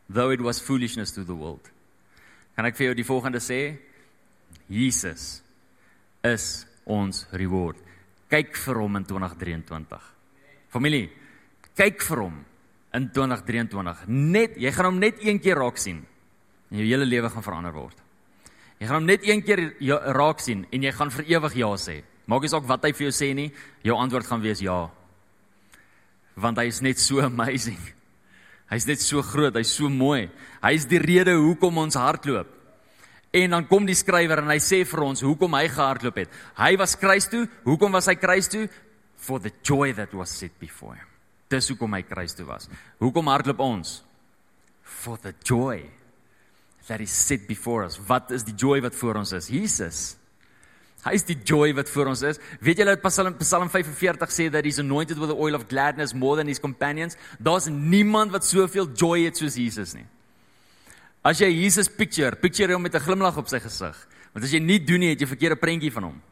though 0.09 0.31
it 0.31 0.41
was 0.41 0.61
foolishness 0.61 1.12
to 1.12 1.25
the 1.25 1.35
world. 1.35 1.71
Kan 2.57 2.67
ek 2.67 2.77
vir 2.77 2.87
jou 2.87 2.95
die 2.95 3.07
volgende 3.09 3.41
sê? 3.41 3.79
Jesus 4.69 5.43
is 6.23 6.67
ons 6.85 7.27
reward. 7.33 7.77
Kyk 8.31 8.57
vir 8.57 8.81
hom 8.81 8.97
in 8.97 9.05
2023. 9.05 10.01
Familie, 10.73 11.11
kyk 11.77 12.01
vir 12.03 12.23
hom 12.23 12.45
in 12.96 13.09
2023. 13.12 14.07
Net 14.09 14.57
jy 14.61 14.72
gaan 14.74 14.90
hom 14.90 15.00
net 15.02 15.20
een 15.24 15.40
keer 15.42 15.61
raak 15.61 15.81
sien 15.81 16.02
en 16.72 16.81
jou 16.81 16.88
hele 16.88 17.09
lewe 17.09 17.31
gaan 17.33 17.44
verander 17.44 17.74
word. 17.76 17.98
Jy 18.81 18.88
gaan 18.88 19.00
hom 19.02 19.09
net 19.09 19.24
een 19.26 19.42
keer 19.44 19.62
ja, 19.85 19.98
raak 20.16 20.42
sien 20.42 20.64
en 20.72 20.85
jy 20.85 20.92
gaan 20.96 21.12
vir 21.14 21.28
ewig 21.37 21.59
ja 21.62 21.70
sê. 21.81 22.00
Maak 22.26 22.44
nie 22.44 22.52
saak 22.52 22.66
wat 22.68 22.85
hy 22.87 22.92
vir 22.96 23.09
jou 23.09 23.14
sê 23.14 23.33
nie, 23.37 23.50
jou 23.87 23.96
antwoord 23.98 24.28
gaan 24.28 24.42
wees 24.44 24.62
ja. 24.62 24.87
Want 26.40 26.59
hy 26.59 26.68
is 26.70 26.81
net 26.85 27.00
so 27.02 27.20
amazing. 27.24 27.81
Hy's 28.72 28.87
net 28.88 29.02
so 29.05 29.20
groot, 29.26 29.57
hy's 29.59 29.74
so 29.76 29.90
mooi. 29.92 30.31
Hy's 30.62 30.87
die 30.88 31.00
rede 31.02 31.35
hoekom 31.37 31.83
ons 31.83 31.98
hardloop. 32.00 32.48
En 33.33 33.57
dan 33.57 33.68
kom 33.68 33.87
die 33.88 33.96
skrywer 33.96 34.42
en 34.42 34.50
hy 34.52 34.59
sê 34.61 34.83
vir 34.88 35.05
ons 35.05 35.24
hoekom 35.24 35.57
hy 35.57 35.66
gehardloop 35.72 36.20
het. 36.24 36.35
Hy 36.59 36.74
was 36.81 36.96
kruis 37.00 37.28
toe. 37.33 37.46
Hoekom 37.64 37.96
was 37.96 38.11
hy 38.12 38.16
kruis 38.20 38.48
toe? 38.52 38.66
For 39.16 39.40
the 39.40 39.52
joy 39.64 39.92
that 39.96 40.12
was 40.16 40.33
set 40.35 40.59
before 40.61 40.96
him. 40.96 41.12
Dis 41.53 41.69
hoekom 41.73 41.99
hy 41.99 42.03
kruis 42.07 42.35
toe 42.37 42.47
was. 42.49 42.71
Hoekom 43.03 43.29
hardloop 43.29 43.61
ons? 43.65 44.01
For 44.83 45.21
the 45.21 45.35
joy 45.45 45.85
that 46.88 47.01
is 47.05 47.12
set 47.12 47.47
before 47.49 47.85
us. 47.87 47.99
Wat 48.09 48.33
is 48.35 48.47
die 48.47 48.57
joy 48.59 48.81
wat 48.83 48.97
voor 48.99 49.21
ons 49.21 49.33
is? 49.37 49.51
Jesus. 49.53 50.01
Hy 51.03 51.17
is 51.19 51.25
die 51.27 51.38
joy 51.47 51.73
wat 51.75 51.91
voor 51.91 52.12
ons 52.12 52.23
is. 52.27 52.38
Weet 52.62 52.83
julle 52.83 52.95
dat 52.95 53.03
Psalm 53.03 53.35
Psalm 53.41 53.71
45 53.71 54.31
sê 54.31 54.49
that 54.55 54.67
he's 54.67 54.79
anointed 54.79 55.19
with 55.19 55.33
the 55.33 55.37
oil 55.37 55.59
of 55.59 55.67
gladness 55.71 56.15
more 56.15 56.37
than 56.38 56.51
his 56.51 56.62
companions? 56.62 57.19
Daar's 57.43 57.67
niemand 57.67 58.35
wat 58.35 58.47
soveel 58.47 58.91
joy 58.95 59.27
het 59.27 59.38
soos 59.38 59.59
Jesus 59.59 59.97
nie. 59.99 60.07
As 61.23 61.43
jy 61.43 61.51
Jesus 61.51 61.91
picture, 61.91 62.37
picture 62.38 62.73
hom 62.73 62.83
met 62.83 62.95
'n 62.95 63.03
glimlag 63.03 63.37
op 63.37 63.49
sy 63.49 63.59
gesig. 63.59 63.97
Want 64.33 64.45
as 64.45 64.53
jy 64.53 64.61
nie 64.61 64.79
doen 64.79 65.01
nie, 65.01 65.11
het 65.11 65.21
jy 65.21 65.27
verkeerde 65.27 65.57
prentjie 65.57 65.93
van 65.93 66.03
hom. 66.03 66.23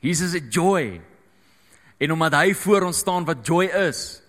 Jesus 0.00 0.34
is 0.34 0.42
joy. 0.50 1.00
En 2.04 2.12
omdat 2.12 2.36
hy 2.36 2.52
voor 2.60 2.90
ons 2.90 3.00
staan 3.00 3.24
wat 3.24 3.46
joy 3.46 3.70
is, 3.88 4.20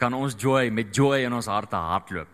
kan 0.00 0.14
ons 0.16 0.34
joy 0.34 0.70
met 0.74 0.90
joy 0.96 1.22
in 1.28 1.34
ons 1.36 1.46
harte 1.50 1.78
hardloop. 1.78 2.30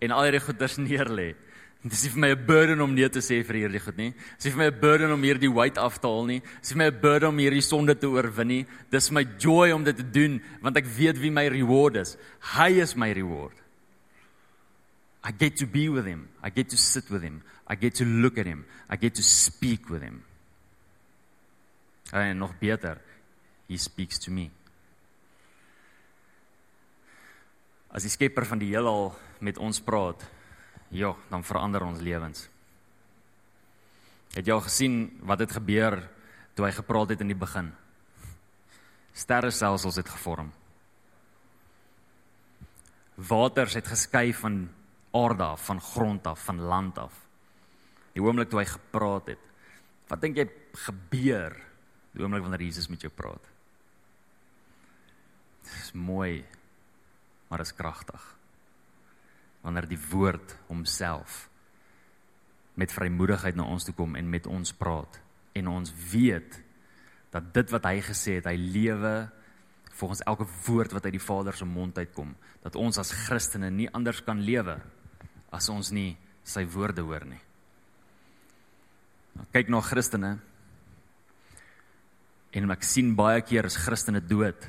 En 0.00 0.14
al 0.14 0.28
hierdie 0.28 0.44
goeders 0.44 0.78
neerlê. 0.86 1.32
Dit 1.80 1.94
is 1.96 2.02
nie 2.04 2.12
vir 2.12 2.20
my 2.20 2.28
'n 2.34 2.46
burden 2.46 2.80
om 2.84 2.92
nee 2.92 3.08
te 3.08 3.22
sê 3.24 3.40
vir 3.40 3.56
hierdie 3.64 3.80
goed 3.80 3.96
nie. 3.96 4.10
Dit 4.12 4.38
is 4.38 4.44
nie 4.44 4.52
vir 4.52 4.60
my 4.60 4.68
'n 4.68 4.80
burden 4.80 5.12
om 5.12 5.22
hierdie 5.22 5.48
weight 5.48 5.78
af 5.78 5.98
te 5.98 6.06
haal 6.06 6.26
nie. 6.28 6.40
Dit 6.40 6.62
is 6.62 6.74
nie 6.74 6.76
vir 6.76 6.84
my 6.84 6.96
'n 6.96 7.00
burden 7.00 7.28
om 7.28 7.38
hierdie 7.38 7.64
sonde 7.64 7.94
te 7.94 8.06
oorwin 8.06 8.48
nie. 8.48 8.66
Dis 8.90 9.10
my 9.10 9.24
joy 9.38 9.72
om 9.72 9.84
dit 9.84 9.96
te 9.96 10.04
doen 10.04 10.42
want 10.60 10.76
ek 10.76 10.84
weet 10.84 11.18
wie 11.18 11.30
my 11.30 11.48
reward 11.48 11.96
is. 11.96 12.16
Hy 12.40 12.80
is 12.80 12.94
my 12.94 13.12
reward. 13.12 13.56
I 15.24 15.32
get 15.32 15.56
to 15.56 15.66
be 15.66 15.88
with 15.88 16.04
him. 16.04 16.28
I 16.44 16.50
get 16.50 16.68
to 16.68 16.76
sit 16.76 17.10
with 17.10 17.22
him. 17.22 17.42
I 17.66 17.76
get 17.76 17.94
to 17.94 18.04
look 18.04 18.38
at 18.38 18.46
him. 18.46 18.66
I 18.90 18.96
get 18.96 19.14
to 19.14 19.22
speak 19.22 19.88
with 19.88 20.02
him. 20.02 20.22
En 22.12 22.38
nog 22.38 22.58
beter, 22.58 22.98
he 23.70 23.78
speaks 23.78 24.18
to 24.18 24.34
me. 24.34 24.50
As 27.94 28.02
die 28.02 28.10
skepper 28.10 28.46
van 28.46 28.58
die 28.58 28.72
heelal 28.72 29.12
met 29.42 29.58
ons 29.62 29.78
praat, 29.82 30.22
ja, 30.90 31.14
dan 31.30 31.46
verander 31.46 31.86
ons 31.86 32.02
lewens. 32.02 32.48
Het 34.34 34.46
jy 34.46 34.54
al 34.54 34.64
gesien 34.66 34.96
wat 35.26 35.42
het 35.42 35.54
gebeur 35.54 36.00
toe 36.58 36.66
hy 36.66 36.72
gepraat 36.74 37.14
het 37.14 37.22
in 37.22 37.30
die 37.30 37.38
begin? 37.38 37.70
Sterrestelsels 39.14 39.98
het 39.98 40.10
gevorm. 40.10 40.50
Waters 43.30 43.74
het 43.78 43.90
geskei 43.90 44.30
van 44.34 44.64
aarde 45.14 45.46
af, 45.52 45.64
van 45.66 45.82
grond 45.82 46.26
af, 46.30 46.44
van 46.46 46.62
land 46.62 46.98
af. 46.98 47.14
Die 48.14 48.22
oomblik 48.22 48.50
toe 48.50 48.62
hy 48.62 48.68
gepraat 48.70 49.30
het. 49.34 49.46
Wat 50.10 50.22
dink 50.22 50.38
jy 50.38 50.46
gebeur 50.86 51.54
die 52.14 52.22
oomblik 52.22 52.42
wanneer 52.46 52.66
Jesus 52.66 52.90
met 52.90 53.02
jou 53.02 53.10
praat? 53.14 53.50
Dis 55.66 55.92
mooi, 55.92 56.44
maar 57.48 57.60
is 57.60 57.74
kragtig. 57.74 58.22
Wanneer 59.60 59.88
die 59.90 60.00
woord 60.10 60.56
homself 60.68 61.46
met 62.80 62.92
vrymoedigheid 62.94 63.58
na 63.58 63.66
ons 63.68 63.84
toe 63.84 63.94
kom 63.94 64.16
en 64.16 64.30
met 64.30 64.46
ons 64.48 64.72
praat 64.78 65.18
en 65.58 65.68
ons 65.68 65.92
weet 66.12 66.60
dat 67.34 67.52
dit 67.54 67.74
wat 67.74 67.86
hy 67.86 68.00
gesê 68.02 68.38
het, 68.38 68.48
hy 68.48 68.56
lewe 68.56 69.14
volgens 70.00 70.22
elke 70.30 70.46
woord 70.66 70.94
wat 70.96 71.04
uit 71.04 71.16
die 71.18 71.22
Vader 71.22 71.56
se 71.56 71.66
mond 71.68 71.98
uitkom, 71.98 72.32
dat 72.64 72.78
ons 72.78 72.98
as 72.98 73.12
Christene 73.26 73.68
nie 73.74 73.90
anders 73.92 74.22
kan 74.24 74.40
lewe 74.40 74.78
as 75.52 75.68
ons 75.68 75.90
nie 75.92 76.14
sy 76.46 76.64
woorde 76.72 77.04
hoor 77.04 77.26
nie. 77.28 77.40
Nou, 79.36 79.46
kyk 79.52 79.70
na 79.70 79.82
Christene 79.84 80.32
en 82.50 82.74
ek 82.74 82.86
sien 82.86 83.12
baie 83.18 83.42
keer 83.46 83.68
is 83.68 83.78
Christene 83.78 84.22
dood 84.24 84.64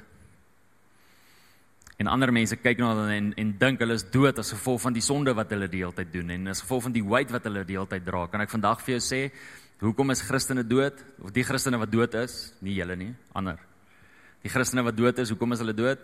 En 2.01 2.09
ander 2.09 2.31
mense 2.33 2.57
kyk 2.57 2.79
na 2.81 2.91
hulle 2.95 3.13
en 3.13 3.27
en 3.37 3.49
dink 3.61 3.81
hulle 3.83 3.93
is 3.99 4.07
dood 4.13 4.39
as 4.41 4.49
gevolg 4.55 4.79
van 4.81 4.95
die 4.95 5.03
sonde 5.05 5.35
wat 5.37 5.51
hulle 5.53 5.67
die 5.69 5.83
hele 5.83 5.93
tyd 5.93 6.09
doen 6.13 6.31
en 6.33 6.49
as 6.49 6.63
gevolg 6.63 6.87
van 6.87 6.95
die 6.95 7.03
weight 7.05 7.33
wat 7.33 7.45
hulle 7.45 7.61
die 7.67 7.75
hele 7.77 7.89
tyd 7.91 8.07
dra. 8.07 8.23
Kan 8.31 8.41
ek 8.41 8.53
vandag 8.53 8.81
vir 8.81 8.95
jou 8.95 9.01
sê, 9.05 9.19
hoekom 9.83 10.13
is 10.13 10.23
Christene 10.25 10.63
dood? 10.65 10.97
Of 11.21 11.33
die 11.35 11.43
Christene 11.45 11.77
wat 11.81 11.91
dood 11.93 12.15
is, 12.17 12.55
nie 12.65 12.73
julle 12.79 12.95
nie, 12.97 13.11
ander. 13.37 13.59
Die 14.41 14.49
Christene 14.49 14.81
wat 14.87 14.97
dood 14.97 15.21
is, 15.21 15.29
hoekom 15.29 15.53
is 15.53 15.61
hulle 15.61 15.75
dood? 15.77 16.01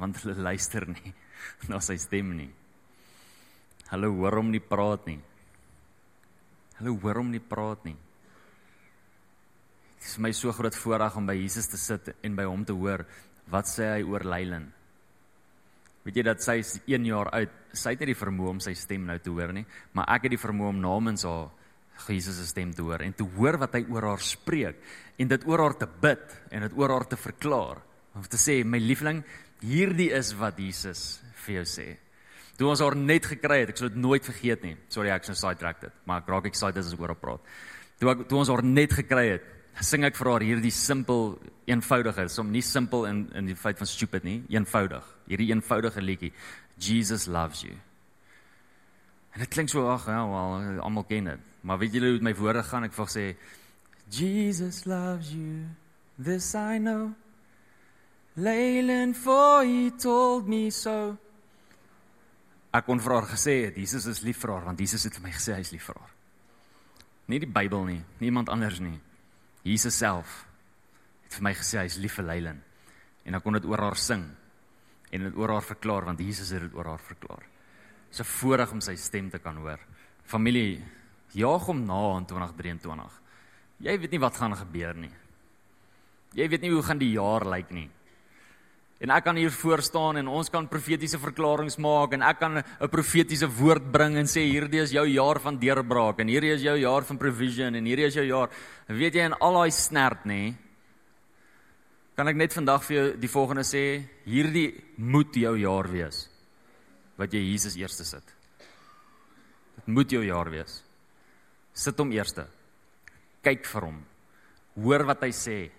Want 0.00 0.20
hulle 0.20 0.36
luister 0.44 0.84
nie 0.90 1.14
na 1.72 1.80
sy 1.84 1.96
stem 2.00 2.34
nie. 2.36 2.50
Hulle 3.90 4.10
hoor 4.12 4.36
hom 4.42 4.50
nie 4.52 4.60
praat 4.60 5.08
nie. 5.08 5.18
Hulle 6.80 6.92
hoor 7.00 7.22
hom 7.22 7.30
nie 7.32 7.40
praat 7.40 7.86
nie. 7.88 7.96
Dit 10.00 10.10
is 10.10 10.20
my 10.20 10.34
so 10.36 10.52
groot 10.56 10.76
voorreg 10.76 11.16
om 11.16 11.32
by 11.32 11.38
Jesus 11.38 11.68
te 11.72 11.80
sit 11.80 12.12
en 12.20 12.36
by 12.36 12.44
hom 12.48 12.66
te 12.68 12.76
hoor 12.76 13.06
wat 13.52 13.72
sê 13.72 13.88
hy 13.94 14.04
oor 14.04 14.24
Leilen. 14.28 14.68
Weet 16.04 16.16
jy 16.16 16.24
dat 16.24 16.42
sy 16.44 16.56
is 16.62 16.76
1 16.88 17.08
jaar 17.08 17.28
oud. 17.36 17.56
Sy 17.76 17.92
het 17.94 18.02
nie 18.02 18.12
die 18.12 18.18
vermoë 18.18 18.54
om 18.54 18.60
sy 18.64 18.72
stem 18.78 19.04
nou 19.06 19.18
te 19.22 19.30
hoor 19.30 19.52
nie, 19.54 19.66
maar 19.94 20.08
ek 20.16 20.26
het 20.26 20.34
die 20.34 20.40
vermoë 20.40 20.72
om 20.72 20.80
namens 20.82 21.26
haar 21.28 21.50
Jesus 22.08 22.38
se 22.40 22.46
stem 22.48 22.72
te 22.72 22.82
hoor 22.82 23.02
en 23.04 23.12
te 23.12 23.26
hoor 23.36 23.58
wat 23.60 23.74
hy 23.76 23.82
oor 23.92 24.06
haar 24.08 24.22
spreek 24.24 24.78
en 25.20 25.28
dit 25.28 25.42
oor 25.46 25.60
haar 25.60 25.76
te 25.76 25.88
bid 26.00 26.36
en 26.50 26.64
dit 26.64 26.78
oor 26.80 26.94
haar 26.94 27.06
te 27.10 27.18
verklaar. 27.20 27.82
Om 28.16 28.24
te 28.26 28.40
sê 28.40 28.62
my 28.64 28.80
liefling, 28.80 29.20
hierdie 29.60 30.08
is 30.16 30.32
wat 30.38 30.58
Jesus 30.58 31.20
vir 31.44 31.60
jou 31.60 31.66
sê. 31.68 31.86
Toe 32.58 32.68
ons 32.72 32.82
haar 32.82 32.96
net 32.96 33.28
gekry 33.28 33.62
het, 33.62 33.70
ek 33.72 33.80
sal 33.80 33.92
dit 33.92 34.00
nooit 34.00 34.24
vergeet 34.24 34.64
nie. 34.64 34.74
Sorry 34.92 35.12
ek 35.14 35.28
sou 35.28 35.36
sidetrack 35.38 35.84
dit, 35.84 36.00
maar 36.08 36.24
ek 36.24 36.32
raak 36.32 36.48
excited 36.50 36.80
as 36.82 36.92
ek 36.96 37.04
oor 37.04 37.14
haar 37.14 37.20
praat. 37.20 37.52
Toe 38.00 38.10
ek 38.12 38.26
toe 38.28 38.40
ons 38.40 38.50
haar 38.52 38.64
net 38.64 38.96
gekry 38.96 39.26
het, 39.34 39.46
sing 39.86 40.04
ek 40.04 40.16
vir 40.18 40.28
haar 40.28 40.44
hierdie 40.44 40.72
simpel 40.74 41.38
eenvoudige 41.70 42.26
som 42.28 42.50
nie 42.52 42.62
simpel 42.64 43.06
in 43.08 43.22
in 43.38 43.46
die 43.48 43.56
feit 43.56 43.78
van 43.78 43.88
stupid 43.88 44.24
nie 44.24 44.42
eenvoudig 44.52 45.06
hierdie 45.30 45.50
eenvoudige 45.54 46.02
liedjie 46.02 46.32
Jesus 46.80 47.26
loves 47.26 47.62
you. 47.62 47.76
En 49.32 49.40
dit 49.44 49.48
klink 49.48 49.68
so 49.68 49.86
ag 49.88 50.06
ja 50.06 50.24
wel 50.26 50.80
almal 50.80 51.04
ken 51.04 51.24
dit. 51.24 51.48
Maar 51.60 51.78
weet 51.78 51.92
julle 51.92 52.10
hoe 52.10 52.22
my 52.24 52.34
woorde 52.34 52.62
gaan? 52.64 52.84
Ek 52.88 52.96
vir 52.96 53.10
sê 53.12 53.24
Jesus 54.10 54.84
loves 54.88 55.32
you 55.32 55.68
this 56.18 56.54
I 56.54 56.78
know. 56.78 57.12
Laylen 58.36 59.14
for 59.14 59.64
he 59.64 59.90
told 59.90 60.48
me 60.48 60.70
so. 60.70 61.16
Ek 62.72 62.86
kon 62.86 63.02
vir 63.02 63.16
haar 63.16 63.28
gesê 63.28 63.56
het 63.66 63.76
Jesus 63.76 64.06
is 64.06 64.24
lief 64.24 64.40
vir 64.42 64.54
haar 64.56 64.70
want 64.70 64.80
Jesus 64.80 65.04
het 65.04 65.14
vir 65.18 65.28
my 65.28 65.36
gesê 65.36 65.54
hy 65.54 65.62
is 65.66 65.72
lief 65.74 65.88
vir 65.90 66.00
haar. 66.00 66.16
Nie 67.30 67.38
die 67.44 67.50
Bybel 67.50 67.86
nie 67.86 68.02
niemand 68.18 68.48
anders 68.48 68.80
nie 68.80 68.98
Jesus 69.62 69.98
self 69.98 70.46
het 71.24 71.36
vir 71.36 71.44
my 71.46 71.54
gesê 71.54 71.82
hy's 71.82 71.98
lief 72.00 72.16
vir 72.18 72.26
Leilen. 72.26 72.62
En 73.24 73.36
dan 73.36 73.42
kon 73.44 73.58
dit 73.58 73.66
oor 73.68 73.82
haar 73.84 73.98
sing 74.00 74.24
en 75.10 75.26
dit 75.26 75.36
oor 75.36 75.56
haar 75.56 75.66
verklaar 75.66 76.06
want 76.08 76.20
Jesus 76.20 76.50
het 76.54 76.62
dit 76.62 76.74
oor 76.74 76.92
haar 76.94 77.02
verklaar. 77.04 77.44
Dis 78.10 78.20
'n 78.20 78.24
voorreg 78.24 78.72
om 78.72 78.80
sy 78.80 78.96
stem 78.96 79.30
te 79.30 79.38
kan 79.38 79.56
hoor. 79.56 79.78
Familie, 80.24 80.82
jaag 81.32 81.66
hom 81.66 81.84
na 81.84 82.16
in 82.18 82.26
2023. 82.26 83.20
Jy 83.78 83.98
weet 83.98 84.10
nie 84.10 84.20
wat 84.20 84.36
gaan 84.36 84.56
gebeur 84.56 84.94
nie. 84.94 85.12
Jy 86.32 86.48
weet 86.48 86.60
nie 86.60 86.70
hoe 86.70 86.82
gaan 86.82 86.98
die 86.98 87.12
jaar 87.12 87.44
lyk 87.44 87.70
nie. 87.70 87.90
En 89.00 89.10
ek 89.14 89.24
kan 89.24 89.36
hier 89.40 89.52
voor 89.54 89.80
staan 89.80 90.18
en 90.20 90.28
ons 90.28 90.50
kan 90.52 90.66
profetiese 90.68 91.16
verklaringe 91.18 91.72
maak 91.80 92.12
en 92.12 92.22
ek 92.22 92.38
kan 92.38 92.58
'n 92.58 92.88
profetiese 92.92 93.48
woord 93.48 93.90
bring 93.92 94.16
en 94.16 94.26
sê 94.26 94.44
hierdie 94.44 94.82
is 94.82 94.92
jou 94.92 95.06
jaar 95.06 95.40
van 95.40 95.56
deurbraak 95.56 96.20
en 96.20 96.28
hierdie 96.28 96.52
is 96.52 96.62
jou 96.62 96.76
jaar 96.76 97.02
van 97.02 97.16
provision 97.16 97.74
en 97.74 97.84
hierdie 97.84 98.06
is 98.06 98.14
jou 98.14 98.26
jaar. 98.26 98.50
Weet 98.88 99.14
jy 99.14 99.24
in 99.24 99.32
al 99.40 99.54
daai 99.54 99.70
snert 99.70 100.24
nê? 100.26 100.54
Kan 102.14 102.28
ek 102.28 102.36
net 102.36 102.52
vandag 102.52 102.84
vir 102.84 102.96
jou 102.96 103.16
die 103.16 103.28
volgende 103.28 103.62
sê, 103.64 104.04
hierdie 104.26 104.84
moet 104.96 105.32
jou 105.32 105.56
jaar 105.56 105.88
wees. 105.88 106.28
Wat 107.16 107.32
jy 107.32 107.40
Jesus 107.40 107.76
eerste 107.76 108.04
sit. 108.04 108.24
Dit 109.76 109.86
moet 109.86 110.10
jou 110.10 110.22
jaar 110.22 110.50
wees. 110.50 110.82
Sit 111.72 111.96
hom 111.96 112.12
eerste. 112.12 112.46
Kyk 113.42 113.64
vir 113.64 113.80
hom. 113.80 114.04
Hoor 114.76 115.04
wat 115.04 115.22
hy 115.22 115.30
sê. 115.30 115.70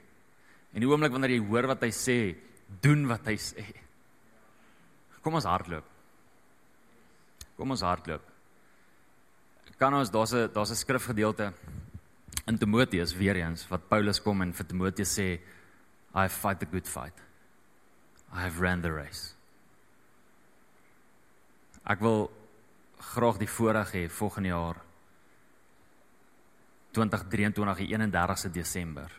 En 0.74 0.82
die 0.82 0.90
oomblik 0.90 1.12
wanneer 1.12 1.36
jy 1.36 1.46
hoor 1.46 1.68
wat 1.68 1.84
hy 1.84 1.92
sê, 1.92 2.36
doen 2.80 3.08
wat 3.08 3.26
hy 3.28 3.36
sê. 3.38 3.66
Kom 5.22 5.38
ons 5.38 5.46
hardloop. 5.46 5.86
Kom 7.58 7.74
ons 7.76 7.84
hardloop. 7.86 8.24
Kan 9.78 9.94
ons 9.94 10.10
daar's 10.10 10.34
'n 10.34 10.50
daar's 10.54 10.72
'n 10.72 10.76
skrifgedeelte 10.76 11.54
in 12.48 12.58
Timoteus 12.58 13.14
weer 13.14 13.36
eens 13.36 13.68
wat 13.68 13.88
Paulus 13.90 14.22
kom 14.22 14.42
en 14.42 14.54
vir 14.54 14.68
Timoteus 14.68 15.20
sê 15.20 15.40
I 16.14 16.22
have 16.28 16.34
fight 16.34 16.60
the 16.60 16.66
good 16.66 16.88
fight. 16.88 17.16
I 18.34 18.42
have 18.42 18.62
ran 18.62 18.82
the 18.82 18.92
race. 18.92 19.36
Ek 21.84 22.00
wil 22.00 22.32
graag 22.98 23.38
die 23.38 23.50
voorreg 23.50 23.92
hê 23.92 24.10
volgende 24.10 24.50
jaar 24.50 24.82
2023 26.92 27.78
die 27.78 27.96
31ste 27.96 28.52
Desember 28.52 29.12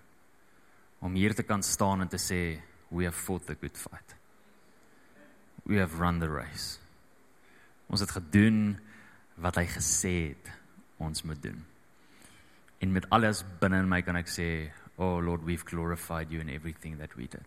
om 1.00 1.14
hier 1.14 1.34
te 1.34 1.42
kan 1.42 1.62
staan 1.62 2.00
en 2.00 2.08
te 2.08 2.20
sê 2.20 2.60
we 2.92 3.04
have 3.04 3.16
fought 3.16 3.46
the 3.46 3.54
good 3.54 3.76
fight. 3.76 4.14
We 5.66 5.78
have 5.78 5.98
run 5.98 6.20
the 6.20 6.28
race. 6.28 6.78
Ons 7.88 8.00
het 8.00 8.10
gedoen 8.10 8.78
wat 9.40 9.56
hy 9.56 9.66
gesê 9.72 10.14
het 10.32 10.52
ons 11.02 11.24
moet 11.26 11.40
doen. 11.42 11.58
En 12.82 12.92
met 12.92 13.08
alles 13.14 13.42
binne 13.60 13.82
in 13.82 13.88
my 13.88 14.02
kan 14.02 14.16
ek 14.16 14.28
sê, 14.28 14.70
"Oh 14.96 15.18
Lord, 15.24 15.44
we've 15.44 15.64
glorified 15.64 16.30
you 16.30 16.40
in 16.40 16.48
everything 16.48 16.98
that 16.98 17.14
we 17.16 17.26
did." 17.28 17.46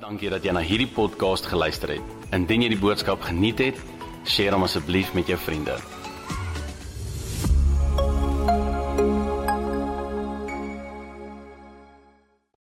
Dankie 0.00 0.30
dat 0.30 0.42
jy 0.42 0.52
na 0.52 0.60
hierdie 0.60 0.90
podcast 0.90 1.46
geluister 1.46 1.88
het. 1.88 2.02
Indien 2.32 2.62
jy 2.62 2.68
die 2.68 2.78
boodskap 2.78 3.20
geniet 3.20 3.58
het, 3.58 3.78
deel 4.36 4.52
hom 4.52 4.62
asseblief 4.62 5.14
met 5.14 5.26
jou 5.26 5.38
vriende. 5.38 6.03